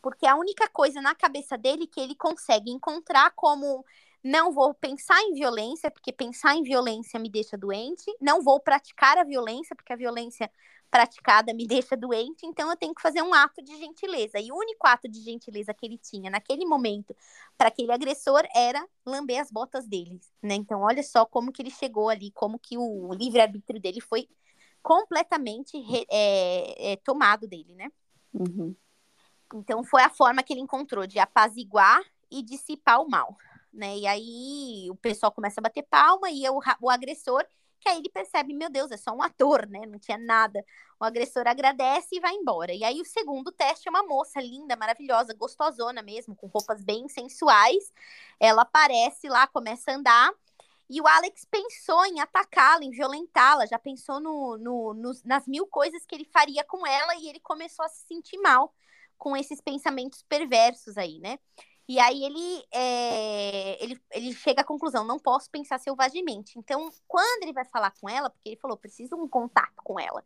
Porque 0.00 0.28
a 0.28 0.36
única 0.36 0.68
coisa 0.68 1.02
na 1.02 1.12
cabeça 1.12 1.58
dele 1.58 1.88
que 1.88 2.00
ele 2.00 2.14
consegue 2.14 2.70
encontrar 2.70 3.32
como 3.32 3.84
não 4.22 4.52
vou 4.52 4.74
pensar 4.74 5.20
em 5.22 5.32
violência, 5.32 5.90
porque 5.90 6.12
pensar 6.12 6.54
em 6.54 6.62
violência 6.62 7.18
me 7.18 7.30
deixa 7.30 7.56
doente, 7.56 8.04
não 8.20 8.42
vou 8.42 8.60
praticar 8.60 9.16
a 9.18 9.24
violência, 9.24 9.74
porque 9.74 9.92
a 9.92 9.96
violência 9.96 10.50
praticada 10.90 11.54
me 11.54 11.66
deixa 11.68 11.96
doente, 11.96 12.44
então 12.44 12.68
eu 12.68 12.76
tenho 12.76 12.94
que 12.94 13.00
fazer 13.00 13.22
um 13.22 13.32
ato 13.32 13.62
de 13.62 13.76
gentileza. 13.78 14.38
E 14.38 14.52
o 14.52 14.56
único 14.56 14.86
ato 14.86 15.08
de 15.08 15.20
gentileza 15.20 15.72
que 15.72 15.86
ele 15.86 15.96
tinha 15.96 16.30
naquele 16.30 16.66
momento 16.66 17.16
para 17.56 17.68
aquele 17.68 17.92
agressor 17.92 18.42
era 18.54 18.84
lamber 19.06 19.40
as 19.40 19.50
botas 19.50 19.86
dele, 19.86 20.20
né? 20.42 20.54
Então 20.54 20.80
olha 20.80 21.02
só 21.02 21.24
como 21.24 21.52
que 21.52 21.62
ele 21.62 21.70
chegou 21.70 22.08
ali, 22.08 22.30
como 22.32 22.58
que 22.58 22.76
o 22.76 23.14
livre-arbítrio 23.14 23.80
dele 23.80 24.00
foi 24.00 24.28
completamente 24.82 25.76
é, 26.10 26.92
é, 26.92 26.96
tomado 26.96 27.46
dele, 27.46 27.74
né? 27.74 27.90
Uhum. 28.32 28.74
Então 29.54 29.82
foi 29.82 30.02
a 30.02 30.10
forma 30.10 30.42
que 30.42 30.52
ele 30.52 30.60
encontrou 30.60 31.06
de 31.06 31.18
apaziguar 31.18 32.02
e 32.30 32.42
dissipar 32.42 33.00
o 33.00 33.08
mal, 33.08 33.36
né? 33.72 33.98
E 33.98 34.06
aí 34.06 34.90
o 34.90 34.96
pessoal 34.96 35.32
começa 35.32 35.60
a 35.60 35.62
bater 35.62 35.82
palma 35.84 36.30
e 36.30 36.48
o, 36.48 36.60
o 36.80 36.90
agressor 36.90 37.44
que 37.80 37.88
aí 37.88 37.96
ele 37.98 38.10
percebe, 38.10 38.52
meu 38.52 38.68
Deus, 38.68 38.90
é 38.90 38.96
só 38.96 39.10
um 39.12 39.22
ator, 39.22 39.66
né? 39.66 39.86
Não 39.86 39.98
tinha 39.98 40.18
nada. 40.18 40.62
O 41.00 41.04
agressor 41.04 41.48
agradece 41.48 42.08
e 42.16 42.20
vai 42.20 42.34
embora. 42.34 42.72
E 42.74 42.84
aí 42.84 43.00
o 43.00 43.04
segundo 43.06 43.50
teste 43.50 43.88
é 43.88 43.90
uma 43.90 44.02
moça 44.02 44.40
linda, 44.40 44.76
maravilhosa, 44.76 45.32
gostosona 45.34 46.02
mesmo, 46.02 46.36
com 46.36 46.46
roupas 46.46 46.84
bem 46.84 47.08
sensuais. 47.08 47.90
Ela 48.38 48.62
aparece 48.62 49.28
lá, 49.28 49.46
começa 49.46 49.90
a 49.90 49.94
andar. 49.94 50.30
E 50.90 51.00
o 51.00 51.06
Alex 51.06 51.46
pensou 51.50 52.04
em 52.04 52.20
atacá-la, 52.20 52.84
em 52.84 52.90
violentá-la, 52.90 53.64
já 53.64 53.78
pensou 53.78 54.20
no, 54.20 54.58
no, 54.58 54.92
no, 54.92 55.12
nas 55.24 55.46
mil 55.46 55.66
coisas 55.66 56.04
que 56.04 56.14
ele 56.14 56.24
faria 56.24 56.64
com 56.64 56.86
ela 56.86 57.14
e 57.14 57.28
ele 57.28 57.40
começou 57.40 57.84
a 57.84 57.88
se 57.88 58.04
sentir 58.06 58.38
mal, 58.38 58.74
com 59.16 59.36
esses 59.36 59.60
pensamentos 59.60 60.22
perversos 60.22 60.98
aí, 60.98 61.20
né? 61.20 61.38
E 61.90 61.98
aí 61.98 62.22
ele, 62.24 62.64
é, 62.70 63.82
ele, 63.82 64.00
ele 64.12 64.32
chega 64.32 64.60
à 64.60 64.64
conclusão, 64.64 65.02
não 65.02 65.18
posso 65.18 65.50
pensar 65.50 65.76
selvagemente. 65.80 66.56
Então, 66.56 66.88
quando 67.08 67.42
ele 67.42 67.52
vai 67.52 67.64
falar 67.64 67.92
com 68.00 68.08
ela, 68.08 68.30
porque 68.30 68.50
ele 68.50 68.60
falou, 68.60 68.76
preciso 68.76 69.16
um 69.16 69.26
contato 69.26 69.82
com 69.82 69.98
ela, 69.98 70.22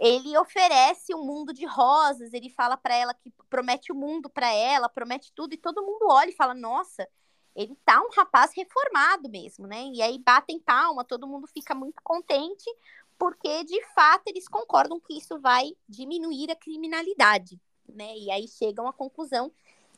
ele 0.00 0.36
oferece 0.36 1.14
um 1.14 1.24
mundo 1.24 1.52
de 1.52 1.64
rosas, 1.64 2.32
ele 2.32 2.50
fala 2.50 2.76
para 2.76 2.96
ela 2.96 3.14
que 3.14 3.32
promete 3.48 3.92
o 3.92 3.94
mundo 3.94 4.28
para 4.28 4.52
ela, 4.52 4.88
promete 4.88 5.32
tudo, 5.32 5.54
e 5.54 5.56
todo 5.56 5.80
mundo 5.80 6.08
olha 6.10 6.30
e 6.30 6.34
fala, 6.34 6.54
nossa, 6.54 7.08
ele 7.54 7.76
tá 7.84 8.02
um 8.02 8.10
rapaz 8.10 8.50
reformado 8.52 9.28
mesmo, 9.28 9.64
né? 9.68 9.84
E 9.94 10.02
aí 10.02 10.18
batem 10.18 10.58
palma, 10.58 11.04
todo 11.04 11.28
mundo 11.28 11.46
fica 11.46 11.72
muito 11.72 12.02
contente, 12.02 12.68
porque 13.16 13.62
de 13.62 13.80
fato 13.94 14.26
eles 14.26 14.48
concordam 14.48 14.98
que 14.98 15.16
isso 15.16 15.38
vai 15.38 15.70
diminuir 15.88 16.50
a 16.50 16.56
criminalidade, 16.56 17.60
né? 17.88 18.12
E 18.16 18.28
aí 18.28 18.48
chegam 18.48 18.88
à 18.88 18.92
conclusão 18.92 19.52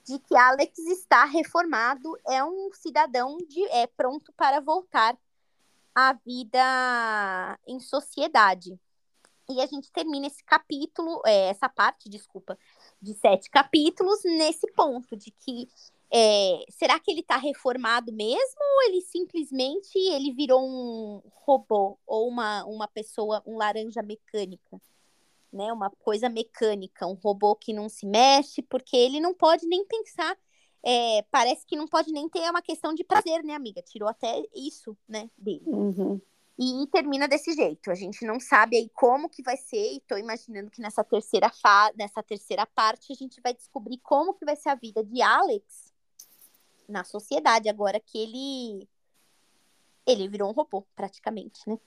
de 0.08 0.18
que 0.18 0.34
Alex 0.34 0.78
está 0.78 1.24
reformado, 1.26 2.16
é 2.26 2.42
um 2.42 2.70
cidadão 2.72 3.36
de 3.46 3.62
é 3.66 3.86
pronto 3.86 4.32
para 4.32 4.58
voltar 4.58 5.16
à 5.94 6.14
vida 6.14 7.58
em 7.66 7.78
sociedade. 7.78 8.78
E 9.50 9.60
a 9.60 9.66
gente 9.66 9.90
termina 9.92 10.26
esse 10.26 10.42
capítulo, 10.44 11.22
é, 11.26 11.48
essa 11.48 11.68
parte, 11.68 12.08
desculpa, 12.08 12.58
de 13.00 13.14
sete 13.14 13.50
capítulos 13.50 14.20
nesse 14.24 14.66
ponto 14.72 15.16
de 15.16 15.30
que 15.30 15.68
é, 16.10 16.64
será 16.70 16.98
que 16.98 17.10
ele 17.10 17.20
está 17.20 17.36
reformado 17.36 18.10
mesmo 18.12 18.60
ou 18.60 18.82
ele 18.84 19.02
simplesmente 19.02 19.98
ele 19.98 20.32
virou 20.32 20.66
um 20.66 21.22
robô 21.32 21.98
ou 22.06 22.28
uma, 22.28 22.64
uma 22.64 22.88
pessoa, 22.88 23.42
um 23.46 23.56
laranja 23.58 24.02
mecânica? 24.02 24.80
Né? 25.52 25.72
Uma 25.72 25.90
coisa 25.90 26.28
mecânica, 26.28 27.06
um 27.06 27.14
robô 27.14 27.54
que 27.54 27.72
não 27.72 27.88
se 27.88 28.06
mexe, 28.06 28.62
porque 28.62 28.96
ele 28.96 29.20
não 29.20 29.34
pode 29.34 29.66
nem 29.66 29.84
pensar. 29.84 30.36
É, 30.82 31.22
parece 31.30 31.66
que 31.66 31.76
não 31.76 31.86
pode 31.86 32.12
nem 32.12 32.28
ter 32.28 32.48
uma 32.50 32.62
questão 32.62 32.94
de 32.94 33.02
prazer, 33.04 33.42
né, 33.42 33.54
amiga? 33.54 33.82
Tirou 33.82 34.08
até 34.08 34.42
isso, 34.54 34.96
né, 35.08 35.28
dele. 35.36 35.64
Uhum. 35.66 36.20
E 36.58 36.86
termina 36.88 37.28
desse 37.28 37.52
jeito. 37.52 37.90
A 37.90 37.94
gente 37.94 38.24
não 38.24 38.40
sabe 38.40 38.76
aí 38.76 38.88
como 38.94 39.28
que 39.28 39.42
vai 39.42 39.56
ser, 39.56 39.94
e 39.94 40.00
tô 40.00 40.16
imaginando 40.16 40.70
que 40.70 40.80
nessa 40.80 41.04
terceira 41.04 41.50
fa 41.50 41.92
nessa 41.96 42.22
terceira 42.22 42.66
parte 42.66 43.12
a 43.12 43.14
gente 43.14 43.40
vai 43.40 43.54
descobrir 43.54 43.98
como 43.98 44.34
que 44.34 44.44
vai 44.44 44.56
ser 44.56 44.70
a 44.70 44.74
vida 44.74 45.04
de 45.04 45.22
Alex 45.22 45.92
na 46.88 47.04
sociedade, 47.04 47.68
agora 47.68 48.00
que 48.00 48.18
ele 48.18 48.88
ele 50.06 50.26
virou 50.26 50.48
um 50.48 50.54
robô, 50.54 50.86
praticamente, 50.96 51.60
né? 51.66 51.78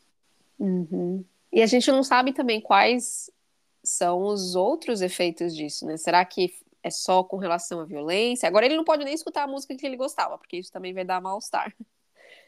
Uhum. 0.59 1.25
E 1.51 1.61
a 1.61 1.65
gente 1.65 1.91
não 1.91 2.03
sabe 2.03 2.31
também 2.31 2.61
quais 2.61 3.31
são 3.83 4.23
os 4.23 4.55
outros 4.55 5.01
efeitos 5.01 5.55
disso, 5.55 5.85
né? 5.85 5.97
Será 5.97 6.23
que 6.25 6.53
é 6.83 6.89
só 6.89 7.23
com 7.23 7.37
relação 7.37 7.79
à 7.79 7.85
violência? 7.85 8.47
Agora 8.47 8.65
ele 8.65 8.75
não 8.75 8.83
pode 8.83 9.03
nem 9.03 9.13
escutar 9.13 9.43
a 9.43 9.47
música 9.47 9.75
que 9.75 9.85
ele 9.85 9.97
gostava, 9.97 10.37
porque 10.37 10.57
isso 10.57 10.71
também 10.71 10.93
vai 10.93 11.05
dar 11.05 11.21
mal-estar. 11.21 11.75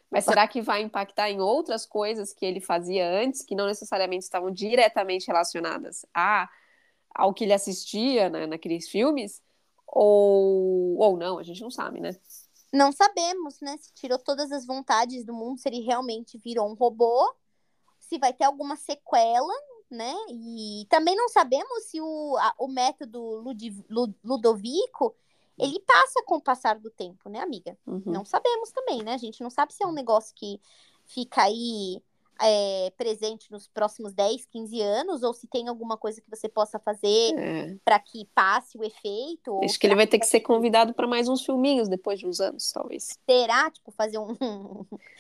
Mas 0.10 0.26
será 0.26 0.48
que 0.48 0.62
vai 0.62 0.84
impactar 0.84 1.32
em 1.32 1.42
outras 1.42 1.88
coisas 1.88 2.34
que 2.34 2.46
ele 2.46 2.60
fazia 2.60 3.10
antes, 3.10 3.44
que 3.44 3.56
não 3.56 3.66
necessariamente 3.66 4.24
estavam 4.24 4.52
diretamente 4.52 5.26
relacionadas 5.26 6.06
a, 6.14 6.48
ao 7.16 7.34
que 7.34 7.46
ele 7.46 7.54
assistia 7.54 8.30
né, 8.30 8.46
naqueles 8.46 8.88
filmes? 8.88 9.42
Ou, 9.88 10.98
ou 11.00 11.18
não, 11.18 11.40
a 11.40 11.44
gente 11.44 11.62
não 11.62 11.72
sabe, 11.72 12.00
né? 12.00 12.16
Não 12.72 12.92
sabemos, 12.92 13.60
né? 13.60 13.76
Se 13.78 13.92
tirou 13.94 14.20
todas 14.20 14.52
as 14.52 14.68
vontades 14.68 15.26
do 15.26 15.34
mundo, 15.34 15.60
se 15.60 15.68
ele 15.68 15.82
realmente 15.82 16.38
virou 16.38 16.70
um 16.70 16.76
robô, 16.76 17.34
se 18.00 18.20
vai 18.20 18.34
ter 18.34 18.44
alguma 18.44 18.76
sequela, 18.76 19.54
né? 19.94 20.14
E 20.30 20.86
também 20.90 21.16
não 21.16 21.30
sabemos 21.30 21.86
se 21.86 22.02
o, 22.02 22.38
a, 22.38 22.54
o 22.58 22.68
método 22.68 23.22
Lud, 23.42 23.86
Lud, 23.90 24.16
Ludovico 24.24 25.16
ele 25.58 25.80
passa 25.82 26.24
com 26.26 26.36
o 26.36 26.42
passar 26.42 26.80
do 26.80 26.90
tempo, 26.90 27.30
né, 27.30 27.40
amiga? 27.40 27.78
Uhum. 27.86 28.02
Não 28.06 28.26
sabemos 28.26 28.72
também, 28.72 29.04
né? 29.04 29.14
A 29.14 29.18
gente 29.18 29.42
não 29.42 29.50
sabe 29.50 29.74
se 29.74 29.84
é 29.84 29.88
um 29.88 29.92
negócio 29.92 30.34
que 30.36 30.60
fica 31.06 31.44
aí 31.44 32.02
é, 32.42 32.92
presente 32.98 33.52
nos 33.52 33.68
próximos 33.68 34.14
10, 34.14 34.46
15 34.46 34.82
anos, 34.82 35.24
ou 35.24 35.34
se 35.34 35.48
tem 35.48 35.68
alguma 35.68 35.98
coisa 35.98 36.20
que 36.20 36.30
você 36.30 36.50
possa 36.50 36.80
fazer 36.80 37.38
é. 37.38 37.76
para 37.86 38.00
que 38.00 38.26
passe 38.34 38.78
o 38.78 38.84
efeito. 38.84 39.60
Acho 39.64 39.80
que 39.80 39.86
ele 39.86 39.96
vai 39.96 40.08
ter 40.08 40.20
que 40.20 40.26
ser 40.26 40.42
convidado 40.42 40.94
para 40.94 41.08
mais 41.08 41.28
uns 41.30 41.46
filminhos 41.46 41.88
depois 41.88 42.20
de 42.20 42.26
uns 42.26 42.40
anos, 42.40 42.72
talvez. 42.72 43.18
Será? 43.30 43.70
Tipo, 43.70 43.92
fazer 43.92 44.18
um. 44.18 44.36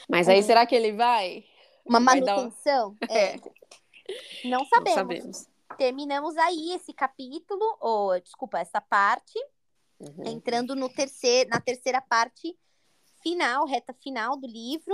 Mas 0.09 0.27
aí 0.27 0.41
será 0.41 0.65
que 0.65 0.75
ele 0.75 0.93
vai? 0.93 1.45
Uma 1.85 1.99
manutenção? 1.99 2.95
Dar... 2.99 3.07
É. 3.15 3.39
Não 4.45 4.65
sabemos. 4.65 4.85
Não 4.85 4.93
sabemos. 4.93 5.47
Terminamos 5.77 6.37
aí 6.37 6.71
esse 6.73 6.93
capítulo, 6.93 7.77
ou 7.79 8.19
desculpa, 8.19 8.59
essa 8.59 8.79
parte, 8.79 9.39
uhum. 9.99 10.27
entrando 10.27 10.75
no 10.75 10.89
terceiro, 10.89 11.49
na 11.49 11.59
terceira 11.59 12.01
parte 12.01 12.57
final, 13.21 13.65
reta 13.65 13.93
final 13.93 14.37
do 14.37 14.47
livro. 14.47 14.93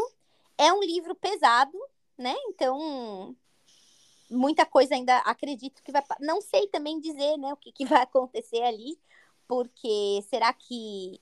É 0.57 0.71
um 0.71 0.81
livro 0.81 1.15
pesado, 1.15 1.77
né? 2.17 2.35
Então, 2.47 3.35
muita 4.29 4.65
coisa 4.65 4.93
ainda 4.93 5.17
acredito 5.19 5.81
que 5.83 5.91
vai. 5.91 6.03
Não 6.19 6.41
sei 6.41 6.67
também 6.67 6.99
dizer, 6.99 7.37
né, 7.37 7.51
o 7.51 7.57
que, 7.57 7.71
que 7.71 7.85
vai 7.85 8.01
acontecer 8.03 8.61
ali, 8.61 8.99
porque 9.47 10.23
será 10.29 10.53
que 10.53 11.19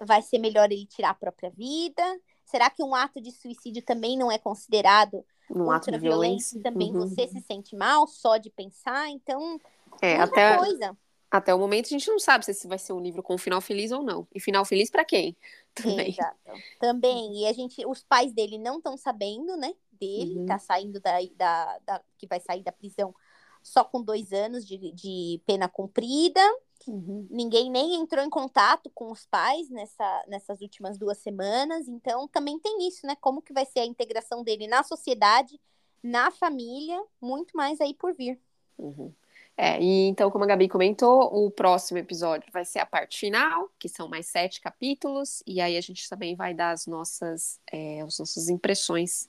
vai 0.00 0.22
ser 0.22 0.38
melhor 0.38 0.70
ele 0.70 0.86
tirar 0.86 1.10
a 1.10 1.14
própria 1.14 1.50
vida? 1.50 2.02
Será 2.44 2.68
que 2.68 2.82
um 2.82 2.94
ato 2.94 3.20
de 3.20 3.30
suicídio 3.30 3.82
também 3.82 4.16
não 4.16 4.30
é 4.30 4.38
considerado 4.38 5.24
um 5.54 5.70
ato 5.70 5.90
de 5.90 5.98
violência. 5.98 6.60
Também 6.62 6.92
uhum. 6.94 7.00
você 7.00 7.28
se 7.28 7.40
sente 7.40 7.76
mal 7.76 8.06
só 8.06 8.36
de 8.36 8.50
pensar, 8.50 9.08
então 9.10 9.60
é 10.00 10.16
até 10.16 10.56
coisa. 10.56 10.96
Até 11.30 11.54
o 11.54 11.58
momento 11.58 11.86
a 11.86 11.88
gente 11.88 12.08
não 12.08 12.18
sabe 12.18 12.44
se 12.44 12.50
esse 12.50 12.68
vai 12.68 12.78
ser 12.78 12.92
um 12.92 13.00
livro 13.00 13.22
com 13.22 13.34
um 13.34 13.38
final 13.38 13.60
feliz 13.60 13.90
ou 13.90 14.02
não. 14.02 14.28
E 14.34 14.38
final 14.38 14.64
feliz 14.66 14.90
para 14.90 15.04
quem? 15.04 15.34
Também. 15.74 16.10
Exato. 16.10 16.36
Também. 16.78 17.40
E 17.40 17.46
a 17.46 17.52
gente, 17.54 17.86
os 17.86 18.02
pais 18.02 18.32
dele 18.32 18.58
não 18.58 18.76
estão 18.76 18.96
sabendo, 18.98 19.56
né? 19.56 19.72
Dele, 19.92 20.40
uhum. 20.40 20.46
tá 20.46 20.58
saindo 20.58 21.00
da, 21.00 21.12
da, 21.34 21.78
da, 21.86 22.02
que 22.18 22.26
vai 22.26 22.38
sair 22.38 22.62
da 22.62 22.72
prisão 22.72 23.14
só 23.62 23.82
com 23.84 24.02
dois 24.02 24.32
anos 24.32 24.66
de, 24.66 24.92
de 24.92 25.40
pena 25.46 25.68
cumprida. 25.68 26.40
Uhum. 26.86 27.26
Ninguém 27.30 27.70
nem 27.70 27.94
entrou 27.94 28.24
em 28.24 28.30
contato 28.30 28.90
com 28.94 29.10
os 29.10 29.26
pais 29.26 29.68
nessa, 29.70 30.24
nessas 30.28 30.60
últimas 30.60 30.98
duas 30.98 31.18
semanas. 31.18 31.88
Então, 31.88 32.28
também 32.28 32.58
tem 32.58 32.86
isso, 32.86 33.06
né? 33.06 33.16
Como 33.20 33.42
que 33.42 33.52
vai 33.52 33.64
ser 33.64 33.80
a 33.80 33.86
integração 33.86 34.42
dele 34.42 34.66
na 34.66 34.82
sociedade, 34.82 35.60
na 36.02 36.30
família, 36.30 37.00
muito 37.20 37.56
mais 37.56 37.80
aí 37.80 37.94
por 37.94 38.14
vir. 38.14 38.38
Uhum. 38.78 39.12
É, 39.56 39.80
e 39.80 40.08
então, 40.08 40.30
como 40.30 40.44
a 40.44 40.46
Gabi 40.46 40.68
comentou, 40.68 41.44
o 41.44 41.50
próximo 41.50 41.98
episódio 41.98 42.50
vai 42.52 42.64
ser 42.64 42.78
a 42.78 42.86
parte 42.86 43.18
final, 43.18 43.70
que 43.78 43.88
são 43.88 44.08
mais 44.08 44.26
sete 44.26 44.60
capítulos, 44.60 45.42
e 45.46 45.60
aí 45.60 45.76
a 45.76 45.80
gente 45.80 46.08
também 46.08 46.34
vai 46.34 46.54
dar 46.54 46.70
as 46.70 46.86
nossas, 46.86 47.60
é, 47.70 48.00
as 48.00 48.18
nossas 48.18 48.48
impressões 48.48 49.28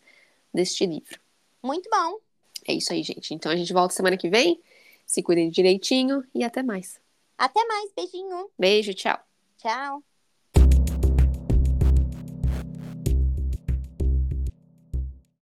deste 0.54 0.86
livro. 0.86 1.20
Muito 1.62 1.90
bom. 1.90 2.20
É 2.68 2.74
isso 2.74 2.94
aí, 2.94 3.04
gente. 3.04 3.34
Então 3.34 3.52
a 3.52 3.56
gente 3.56 3.74
volta 3.74 3.94
semana 3.94 4.18
que 4.18 4.30
vem. 4.30 4.62
Se 5.06 5.22
cuidem 5.22 5.50
direitinho 5.50 6.24
e 6.34 6.44
até 6.44 6.64
mais. 6.64 7.03
Até 7.44 7.62
mais, 7.66 7.92
beijinho. 7.94 8.50
Beijo, 8.58 8.94
tchau. 8.94 9.20
Tchau. 9.58 10.04